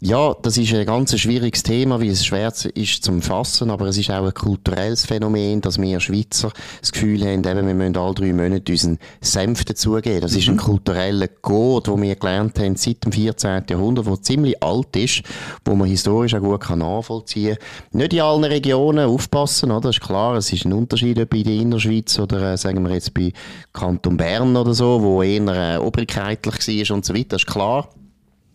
ja, 0.02 0.36
das 0.42 0.58
ist 0.58 0.74
ein 0.74 0.86
ganz 0.86 1.18
schwieriges 1.18 1.64
Thema, 1.64 2.02
wie 2.02 2.10
es 2.10 2.26
schwer 2.26 2.52
ist 2.74 3.04
zum 3.04 3.22
Fassen, 3.22 3.72
aber 3.72 3.88
es 3.88 3.98
ist 3.98 4.12
auch 4.12 4.26
ein 4.26 4.34
kulturelles 4.34 5.06
Phänomen, 5.06 5.62
dass 5.62 5.80
wir 5.80 6.02
Schweizer 6.02 6.52
das 6.82 6.92
Gefühl 6.92 7.22
haben, 7.22 7.46
eben, 7.46 7.68
wir 7.68 7.74
müssen 7.74 7.96
alle 7.96 8.14
drei 8.14 8.34
Monate 8.34 8.74
unseren 8.74 9.00
Senf 9.22 9.64
dazugeben. 9.64 10.20
Das 10.20 10.34
mhm. 10.34 10.38
ist 10.38 10.48
ein 10.50 10.56
mhm. 10.56 10.60
kultureller 10.60 11.30
Code, 11.30 11.92
den 11.92 12.02
wir 12.02 12.16
gelernt 12.18 12.60
haben 12.60 12.76
seit 12.76 13.06
dem 13.06 13.14
14. 13.14 13.64
Jahrhundert, 13.70 14.06
der 14.06 14.22
ziemlich 14.22 14.62
alt 14.62 14.94
ist, 14.98 15.24
wo 15.64 15.76
man 15.76 15.88
historisch 15.88 16.36
auch 16.36 16.42
gut 16.42 16.60
kann 16.60 16.80
nachvollziehen 16.80 17.56
kann. 17.56 18.00
Nicht 18.02 18.14
in 18.14 18.22
allen 18.22 18.44
Regionen 18.44 19.08
aufpassen, 19.08 19.72
oder? 19.72 19.88
Das 19.88 19.96
ist 19.96 20.02
klar, 20.02 20.36
es 20.36 20.52
ist 20.52 20.66
ein 20.66 20.74
Unterschied, 20.74 21.18
ob 21.20 21.34
in 21.34 21.44
der 21.46 21.54
Innerschweiz 21.54 22.20
oder, 22.20 22.54
äh, 22.54 22.58
sagen 22.58 22.86
wir 22.86 22.94
jetzt 22.94 23.14
bei 23.14 23.32
Kanton 23.72 24.18
Bern 24.18 24.58
oder 24.58 24.74
so, 24.74 25.02
wo 25.02 25.24
eher 25.24 25.76
äh, 25.76 25.78
obrigkeitlich 25.78 26.88
war 26.90 26.96
und 26.96 27.06
so 27.06 27.14
weiter, 27.16 27.30
das 27.30 27.44
ist 27.44 27.48
klar. 27.48 27.90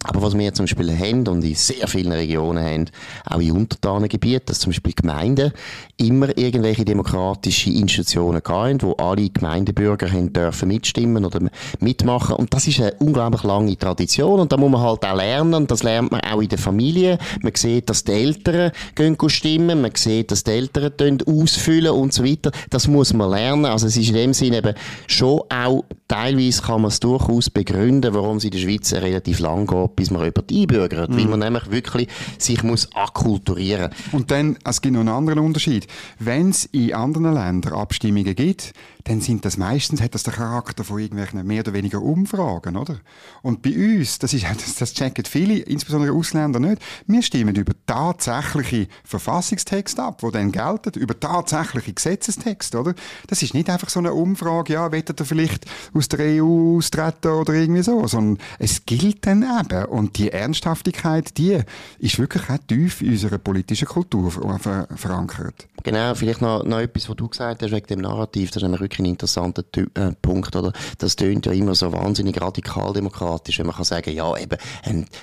Aber 0.05 0.23
was 0.23 0.37
wir 0.37 0.55
zum 0.55 0.65
Beispiel 0.65 0.97
haben 0.97 1.29
und 1.29 1.45
in 1.45 1.55
sehr 1.55 1.87
vielen 1.87 2.13
Regionen 2.13 2.65
haben, 2.65 2.87
auch 3.27 3.39
in 3.39 3.53
Untertanengebieten, 3.53 4.47
dass 4.47 4.61
zum 4.61 4.71
Beispiel 4.71 4.95
Gemeinden 4.95 5.53
immer 5.99 6.37
irgendwelche 6.39 6.87
demokratische 6.87 7.71
Institutionen 7.71 8.41
hatten, 8.43 8.81
wo 8.81 8.93
alle 8.93 9.29
Gemeindebürger 9.29 10.11
haben 10.11 10.33
dürfen 10.33 10.69
mitstimmen 10.69 11.27
oder 11.27 11.41
mitmachen. 11.81 12.37
Und 12.37 12.55
das 12.55 12.67
ist 12.67 12.81
eine 12.81 12.95
unglaublich 12.95 13.43
lange 13.43 13.77
Tradition 13.77 14.41
und 14.41 14.51
da 14.51 14.57
muss 14.57 14.71
man 14.71 14.81
halt 14.81 15.05
auch 15.05 15.17
lernen 15.17 15.67
das 15.67 15.83
lernt 15.83 16.11
man 16.11 16.23
auch 16.23 16.41
in 16.41 16.49
der 16.49 16.59
Familie. 16.59 17.19
Man 17.43 17.55
sieht, 17.55 17.91
dass 17.91 18.03
die 18.03 18.13
Eltern 18.13 18.73
gehen 18.95 19.17
stimmen, 19.29 19.83
man 19.83 19.93
sieht, 19.95 20.31
dass 20.31 20.45
die 20.45 20.53
Eltern 20.53 21.19
ausfüllen 21.27 21.93
und 21.93 22.15
so 22.15 22.25
weiter. 22.25 22.53
Das 22.71 22.89
muss 22.89 23.13
man 23.13 23.31
lernen. 23.31 23.67
Also 23.67 23.87
es 23.87 23.97
ist 23.99 24.09
in 24.09 24.15
dem 24.15 24.33
Sinne 24.33 24.59
eben 24.59 24.75
schon 25.07 25.43
auch, 25.51 25.85
teilweise 26.09 26.63
kann 26.63 26.81
man 26.81 26.89
es 26.89 27.01
durchaus 27.01 27.51
begründen, 27.51 28.15
warum 28.15 28.39
es 28.39 28.45
in 28.45 28.51
der 28.51 28.59
Schweiz 28.59 28.93
relativ 28.95 29.41
lang 29.41 29.67
geht 29.67 29.90
bis 29.97 30.11
man 30.11 30.23
jemanden 30.25 30.57
einbürgert, 30.57 31.11
mhm. 31.11 31.17
weil 31.17 31.27
man 31.27 31.41
nämlich 31.41 31.71
wirklich 31.71 32.09
sich 32.39 32.63
muss 32.63 32.89
akkulturieren. 32.95 33.91
Und 34.13 34.31
dann, 34.31 34.59
es 34.65 34.81
gibt 34.81 34.95
noch 34.95 35.01
einen 35.01 35.09
anderen 35.09 35.39
Unterschied. 35.39 35.87
Wenn 36.19 36.51
es 36.51 36.67
in 36.67 36.95
anderen 36.95 37.35
Ländern 37.35 37.75
Abstimmungen 37.75 38.35
gibt, 38.35 38.73
dann 39.05 39.21
sind 39.21 39.45
das 39.45 39.57
meistens, 39.57 40.01
hat 40.01 40.15
das 40.15 40.23
den 40.23 40.35
Charakter 40.35 40.85
von 40.85 40.99
irgendwelchen 40.99 41.47
mehr 41.47 41.61
oder 41.61 41.73
weniger 41.73 42.03
Umfragen, 42.03 42.77
oder? 42.77 42.99
Und 43.43 43.63
bei 43.63 43.71
uns, 43.71 44.19
das 44.19 44.35
ist, 44.35 44.45
das, 44.55 44.75
das 44.77 44.95
checken 44.95 45.25
viele, 45.25 45.59
insbesondere 45.59 46.13
Ausländer 46.13 46.61
nicht, 46.61 46.83
wir 47.07 47.23
stimmen 47.23 47.55
über 47.55 47.73
tatsächliche 47.87 48.89
Verfassungstexte 49.05 50.03
ab, 50.03 50.21
die 50.23 50.31
dann 50.31 50.53
gelten, 50.53 50.99
über 50.99 51.19
tatsächliche 51.19 51.93
Gesetzestexte, 51.93 52.79
oder? 52.79 52.95
Das 53.27 53.43
ist 53.43 53.55
nicht 53.55 53.71
einfach 53.71 53.89
so 53.89 54.01
eine 54.01 54.13
Umfrage, 54.13 54.75
ja, 54.75 54.93
wettet 54.93 55.21
ihr 55.21 55.27
vielleicht 55.27 55.67
aus 55.95 56.09
der 56.09 56.43
EU 56.43 56.77
austreten 56.77 57.33
oder 57.33 57.55
irgendwie 57.55 57.83
so, 57.83 58.07
sondern 58.07 58.43
es 58.59 58.85
gilt 58.87 59.27
dann 59.27 59.43
eben. 59.43 59.80
Und 59.89 60.19
die 60.19 60.31
Ernsthaftigkeit, 60.31 61.37
die 61.39 61.61
ist 61.99 62.19
wirklich 62.19 62.49
auch 62.51 62.59
tief 62.67 63.03
in 63.03 63.11
unserer 63.11 63.39
politischen 63.39 63.89
Kultur 63.89 64.31
ver 64.31 64.89
verankert. 64.95 65.67
Genau, 65.83 66.15
vielleicht 66.15 66.43
noch, 66.43 66.65
noch 66.65 66.79
etwas, 66.79 67.09
was 67.09 67.17
du 67.17 67.29
gesagt 67.29 67.63
hast, 67.63 67.73
wegen 67.73 67.87
dem 67.87 68.01
Narrativ, 68.01 68.51
das 68.51 68.57
ist 68.57 68.63
nämlich 68.63 68.81
wirklich 68.81 69.01
ein 69.01 69.07
interessanter 69.07 69.63
äh, 69.77 70.13
Punkt, 70.21 70.55
oder? 70.55 70.73
Das 70.99 71.17
tönt 71.17 71.47
ja 71.47 71.53
immer 71.53 71.75
so 71.75 71.93
wahnsinnig 71.93 72.41
radikaldemokratisch, 72.41 73.59
wenn 73.59 73.67
man 73.67 73.77
kann 73.77 73.85
sagen, 73.85 74.15
ja, 74.15 74.37
eben, 74.37 74.59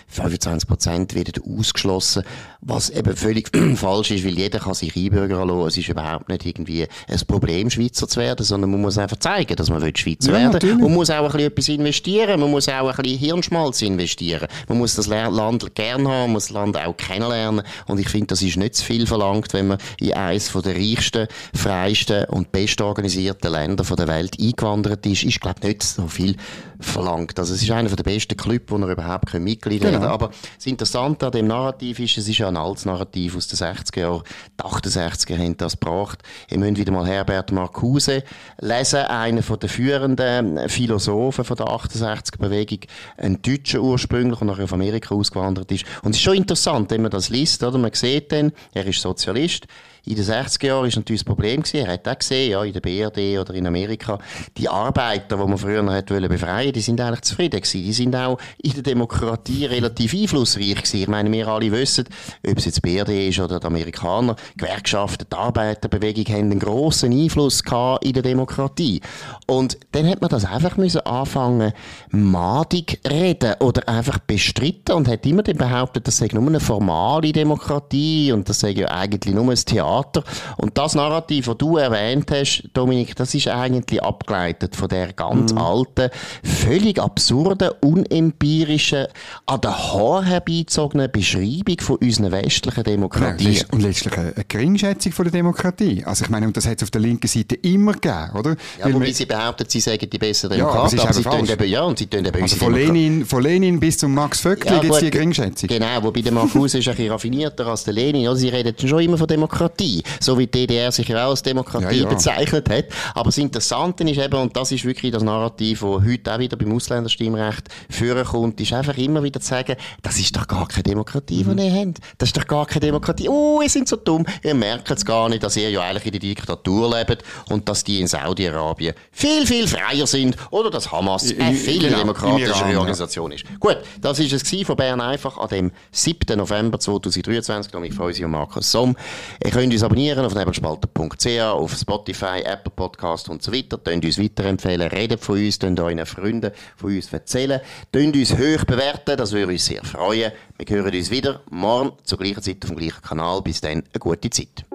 25 0.08 0.68
Prozent 0.68 1.16
werden 1.16 1.44
ausgeschlossen, 1.58 2.24
was 2.62 2.90
eben 2.90 3.16
völlig 3.16 3.52
falsch 3.76 4.12
ist, 4.12 4.26
weil 4.26 4.38
jeder 4.38 4.60
kann 4.60 4.74
sich 4.74 4.96
einbürgern 4.96 5.48
lassen. 5.48 5.68
Es 5.68 5.78
ist 5.78 5.90
überhaupt 5.90 6.30
nicht 6.30 6.46
irgendwie 6.46 6.88
ein 7.08 7.20
Problem, 7.28 7.70
Schweizer 7.70 8.08
zu 8.08 8.20
werden, 8.20 8.44
sondern 8.44 8.72
man 8.72 8.82
muss 8.82 8.98
einfach 8.98 9.18
zeigen, 9.18 9.56
dass 9.56 9.70
man 9.70 9.82
Schweizer 9.96 10.32
ja, 10.32 10.38
werden 10.38 10.52
natürlich. 10.54 10.78
Man 10.78 10.94
muss 10.94 11.10
auch 11.10 11.26
ein 11.26 11.32
bisschen 11.32 11.48
etwas 11.48 11.70
investieren, 11.70 12.40
man 12.40 12.52
muss 12.52 12.68
auch 12.70 12.90
ein 12.90 12.96
bisschen 12.96 13.20
Hirnschmalz 13.20 13.82
investieren. 13.82 14.47
Man 14.68 14.78
muss 14.78 14.96
das 14.96 15.08
Land 15.08 15.76
gerne 15.76 16.10
haben, 16.10 16.22
man 16.22 16.32
muss 16.32 16.48
das 16.48 16.54
Land 16.54 16.78
auch 16.78 16.96
kennenlernen 16.96 17.64
und 17.88 18.00
ich 18.00 18.10
finde, 18.10 18.28
das 18.28 18.42
ist 18.42 18.58
nicht 18.58 18.76
zu 18.76 18.84
viel 18.84 19.08
verlangt, 19.08 19.54
wenn 19.54 19.68
man 19.68 19.78
in 20.00 20.14
eines 20.14 20.52
der 20.52 20.76
reichsten, 20.76 21.28
freiesten 21.54 22.26
und 22.26 22.52
bestorganisierten 22.52 23.52
Länder 23.52 23.84
der 23.84 24.08
Welt 24.08 24.38
eingewandert 24.40 25.06
ist, 25.06 25.24
ist, 25.24 25.42
glaube 25.42 25.60
ich, 25.62 25.68
nicht 25.68 25.84
so 25.84 26.08
viel 26.08 26.36
verlangt. 26.80 27.40
Also 27.40 27.54
es 27.54 27.64
ist 27.64 27.72
einer 27.72 27.90
der 27.90 28.04
besten 28.04 28.38
Clubs, 28.38 28.72
wo 28.72 28.78
er 28.78 28.90
überhaupt 28.90 29.34
Mitglied 29.34 29.84
werden 29.84 30.02
genau. 30.02 30.14
Aber 30.14 30.32
das 30.56 30.66
Interessante 30.66 31.26
an 31.26 31.32
dem 31.32 31.48
Narrativ 31.48 32.00
ist, 32.00 32.18
es 32.18 32.28
ist 32.28 32.38
ja 32.38 32.48
ein 32.48 32.58
altes 32.58 32.86
Narrativ 32.86 33.36
aus 33.36 33.48
den 33.48 33.58
60er 33.58 34.00
Jahren. 34.00 34.24
Die 34.60 34.64
68er 34.64 35.38
haben 35.38 35.58
das 35.58 35.80
gebracht. 35.80 36.22
Ihr 36.50 36.60
müsst 36.60 36.78
wieder 36.78 36.92
mal 36.92 37.08
Herbert 37.08 37.52
Marcuse 37.52 38.24
lesen, 38.60 39.00
einer 39.00 39.42
den 39.42 39.70
führenden 39.70 40.70
Philosophen 40.70 41.44
von 41.44 41.58
der 41.58 41.68
68er-Bewegung, 41.68 42.80
ein 43.18 43.42
Deutscher 43.42 43.82
ursprünglich 43.82 44.37
und 44.42 44.48
nachher 44.48 44.66
auf 44.66 44.74
Amerika 44.74 45.16
ausgewandert 45.16 45.72
ist. 45.72 45.86
Und 46.04 46.12
es 46.12 46.18
ist 46.18 46.24
schon 46.24 46.36
interessant, 46.36 46.92
wenn 46.92 47.02
man 47.02 47.12
das 47.12 47.30
liest, 47.30 47.64
oder? 47.64 47.78
Man 47.78 47.94
sieht 47.94 48.32
dann, 48.32 48.52
er 48.74 48.86
ist 48.86 49.02
Sozialist, 49.02 49.68
in 50.08 50.16
den 50.16 50.24
60er 50.24 50.68
Jahren 50.68 50.88
ist 50.88 50.96
natürlich 50.96 51.22
das 51.22 51.26
Problem 51.26 51.62
gewesen, 51.62 51.86
er 51.86 51.94
hat 51.94 52.08
auch 52.08 52.18
gesehen, 52.18 52.52
ja, 52.52 52.64
in 52.64 52.72
der 52.72 52.80
BRD 52.80 53.40
oder 53.40 53.54
in 53.54 53.68
Amerika, 53.68 54.18
die 54.58 54.70
Arbeiter, 54.70 55.36
die 55.36 55.44
man 55.44 55.58
früher 55.58 55.86
hat 55.92 56.10
wollen 56.10 56.30
befreien, 56.30 56.72
die 56.72 56.82
sind 56.82 57.02
eigentlich 57.02 57.22
zufrieden 57.22 57.60
gewesen. 57.60 57.84
Die 57.84 57.94
sind 57.94 58.16
auch 58.16 58.38
in 58.62 58.74
der 58.74 58.84
Demokratie 58.84 59.66
relativ 59.66 60.14
einflussreich 60.14 60.76
gewesen. 60.76 61.02
Ich 61.02 61.08
meine, 61.08 61.32
wir 61.32 61.48
alle 61.48 61.72
wissen, 61.72 62.06
ob 62.48 62.58
es 62.58 62.66
jetzt 62.66 62.82
BRD 62.82 63.30
ist 63.30 63.40
oder 63.40 63.60
die 63.60 63.68
Amerikaner, 63.68 64.38
Gewerkschaften, 64.56 65.28
die 65.30 65.36
Arbeiterbewegung 65.36 66.26
haben 66.34 66.52
einen 66.52 66.60
grossen 66.60 67.12
Einfluss 67.12 67.64
gehabt 67.64 68.06
in 68.06 68.14
der 68.14 68.24
Demokratie. 68.24 69.02
Und 69.46 69.78
dann 69.92 70.08
hat 70.08 70.22
man 70.22 70.30
das 70.30 70.46
einfach 70.46 70.78
müssen 70.78 71.02
anfangen, 71.02 71.74
madig 72.12 73.00
reden 73.10 73.56
oder 73.60 73.90
einfach 73.90 74.20
bestritten 74.20 74.96
und 74.96 75.08
hat 75.08 75.26
immer 75.26 75.44
behauptet, 75.44 76.08
das 76.08 76.18
sei 76.18 76.30
nur 76.32 76.48
eine 76.48 76.60
formale 76.60 77.34
Demokratie 77.34 78.32
und 78.32 78.48
das 78.48 78.62
sei 78.62 78.70
ja 78.70 78.88
eigentlich 78.88 79.34
nur 79.34 79.50
ein 79.50 79.56
Theater 79.56 79.97
Theater. 79.98 80.24
Und 80.58 80.78
das 80.78 80.96
Narrativ, 80.96 81.46
das 81.46 81.58
du 81.58 81.78
erwähnt 81.78 82.30
hast, 82.32 82.64
Dominik, 82.74 83.16
das 83.16 83.34
ist 83.34 83.48
eigentlich 83.48 84.02
abgeleitet 84.02 84.76
von 84.76 84.88
der 84.88 85.14
ganz 85.14 85.54
mhm. 85.54 85.58
alten, 85.60 86.10
völlig 86.44 87.00
absurden, 87.00 87.70
unempirischen, 87.82 89.08
an 89.46 89.62
den 89.62 89.72
Haaren 89.72 90.26
herbeizogenen 90.26 91.12
Beschreibung 91.12 91.80
von 91.80 91.98
unseren 91.98 92.32
westlichen 92.32 92.84
Demokratien. 92.84 93.54
Ja, 93.54 93.64
und 93.72 93.82
letztlich 93.82 94.18
eine 94.18 94.34
Geringschätzung 94.48 95.12
von 95.12 95.26
der 95.26 95.32
Demokratie. 95.32 96.04
Also 96.06 96.26
ich 96.26 96.30
meine, 96.30 96.48
und 96.48 96.58
das 96.58 96.68
hat 96.68 96.78
es 96.78 96.84
auf 96.84 96.92
der 96.92 97.02
linken 97.02 97.28
Seite 97.28 97.56
immer 97.56 97.94
gegeben, 97.94 98.32
oder? 98.36 98.52
Ja, 98.80 98.86
Weil 98.86 98.94
wobei 98.96 99.12
sie 99.12 99.26
behaupten, 99.26 99.66
sie 99.68 99.80
sagen 99.80 100.10
die 100.10 100.18
besseren 100.18 100.58
Demokraten, 100.58 100.98
ja, 100.98 101.04
aber, 101.04 101.10
aber 101.10 101.14
sie 101.14 101.24
tun 101.24 101.50
eben, 101.50 101.70
ja, 101.70 101.82
und 101.84 102.00
sie 102.00 102.08
tun 102.08 102.26
eben 102.26 102.42
also 102.42 102.56
von 102.56 102.74
Lenin, 102.74 103.26
von 103.26 103.44
Lenin 103.44 103.80
bis 103.80 103.98
zum 103.98 104.14
Max 104.14 104.40
Vöckli 104.40 104.72
ja, 104.72 104.80
gibt 104.80 104.94
es 104.94 105.00
die 105.00 105.12
Geringschätzung. 105.12 105.68
Genau, 105.68 106.04
wobei 106.04 106.22
der 106.22 106.32
Marcuse 106.32 106.80
ist 106.80 106.88
ein 106.88 106.96
bisschen 106.96 107.12
raffinierter 107.12 107.68
als 107.68 107.84
der 107.84 107.94
Lenin. 107.94 108.28
Also 108.28 108.42
sie 108.42 108.50
reden 108.50 108.76
schon 108.88 109.00
immer 109.00 109.18
von 109.18 109.28
Demokratie. 109.28 109.87
Demokratie, 109.88 110.04
so 110.20 110.38
wie 110.38 110.48
die 110.48 110.68
DDR 110.68 110.92
sich 110.92 111.08
ja 111.08 111.26
auch 111.26 111.32
als 111.32 111.44
Demokratie 111.44 111.98
ja, 111.98 112.04
ja. 112.04 112.10
bezeichnet 112.10 112.70
hat. 112.70 112.86
Aber 113.14 113.26
das 113.26 113.38
Interessante 113.38 114.04
ist 114.04 114.18
eben, 114.18 114.36
und 114.36 114.56
das 114.56 114.72
ist 114.72 114.86
wirklich 114.86 115.12
das 115.12 115.24
Narrativ, 115.24 115.82
das 115.82 115.90
heute 115.90 116.34
auch 116.34 116.40
wieder 116.40 116.58
beim 116.58 116.74
Ausländerstimmrecht 116.74 117.68
vorkommt, 117.90 118.60
ist 118.60 118.74
einfach 118.74 118.98
immer 118.98 119.24
wieder 119.24 119.40
zu 119.40 119.48
sagen, 119.48 119.76
das 120.02 120.20
ist 120.20 120.36
doch 120.36 120.48
gar 120.48 120.68
keine 120.68 120.84
Demokratie, 120.84 121.44
mhm. 121.44 121.58
die 121.58 121.68
ihr 121.68 121.74
habt. 121.74 122.00
Das 122.18 122.30
ist 122.30 122.38
doch 122.38 122.48
gar 122.48 122.66
keine 122.66 122.82
Demokratie. 122.82 123.30
Oh, 123.30 123.62
ihr 123.62 123.70
seid 123.70 123.88
so 123.88 123.96
dumm. 123.96 124.26
Ihr 124.44 124.56
merkt 124.56 124.90
es 124.92 125.06
gar 125.06 125.30
nicht, 125.30 125.44
dass 125.44 125.56
ihr 125.58 125.70
ja 125.70 125.82
eigentlich 125.82 126.06
in 126.06 126.12
der 126.12 126.22
Diktatur 126.22 126.98
lebt 126.98 127.24
und 127.50 127.68
dass 127.68 127.84
die 127.84 128.02
in 128.02 128.08
Saudi-Arabien 128.08 128.94
viel, 129.12 129.46
viel 129.46 129.68
freier 129.68 130.08
sind 130.08 130.36
oder 130.52 130.70
dass 130.70 130.92
Hamas 130.92 131.34
eine 131.38 131.54
viel 131.54 131.80
genau, 131.80 132.00
demokratischere 132.00 132.78
Organisation 132.78 133.32
ist. 133.32 133.46
Gut, 133.60 133.78
das 134.02 134.20
ist 134.20 134.34
es 134.34 134.48
von 134.66 134.76
Bern 134.76 135.02
einfach 135.02 135.38
an 135.38 135.50
dem 135.50 135.72
7. 135.92 136.38
November 136.38 136.80
2023. 136.80 137.74
Und 137.76 137.84
ich 137.84 137.94
freue 137.94 138.08
mich 138.08 138.24
auf 138.24 138.32
Markus 138.32 138.72
Somm. 138.72 138.96
Ihr 139.44 139.52
könnt 139.52 139.67
uns 139.74 139.84
abonnieren 139.84 140.26
auf 140.26 140.36
nebelspalter.ch, 140.36 141.42
auf 141.42 141.74
Spotify, 141.74 142.42
Apple 142.44 142.72
Podcast 142.76 143.30
und 143.30 143.42
so 143.42 143.54
weiter. 143.54 143.78
Könnt 143.78 144.06
uns 144.06 144.22
weiterempfehlen, 144.22 144.88
redet 144.90 145.20
von 145.20 145.38
uns, 145.38 145.60
könnt 145.60 145.80
euren 145.80 146.06
Freunden 146.06 146.52
von 146.76 146.96
uns 146.96 147.12
erzählen, 147.12 147.62
könnt 147.92 148.16
uns 148.16 148.34
hoch 148.34 148.66
bewerten, 148.66 149.18
das 149.18 149.32
würde 149.32 149.54
uns 149.54 149.66
sehr 149.66 149.84
freuen. 149.84 150.32
Wir 150.58 150.76
hören 150.76 150.94
uns 150.94 151.12
wieder 151.12 151.42
morgen 151.50 151.94
zur 152.04 152.18
gleichen 152.18 152.42
Zeit 152.42 152.58
auf 152.64 152.70
dem 152.70 152.78
gleichen 152.78 153.02
Kanal. 153.02 153.42
Bis 153.42 153.62
dann, 153.62 153.72
eine 153.72 154.00
gute 154.00 154.30
Zeit. 154.30 154.66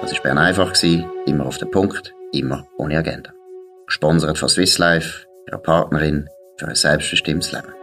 Das 0.00 0.12
war 0.12 0.20
Bern 0.22 0.38
einfach, 0.38 0.72
immer 1.26 1.46
auf 1.46 1.58
den 1.58 1.70
Punkt, 1.70 2.12
immer 2.32 2.66
ohne 2.78 2.98
Agenda. 2.98 3.32
Gesponsert 3.86 4.38
von 4.38 4.48
Swiss 4.48 4.78
Life, 4.78 5.26
ihrer 5.46 5.58
Partnerin 5.58 6.28
für 6.56 6.68
ein 6.68 6.74
selbstbestimmtes 6.74 7.52
Leben. 7.52 7.81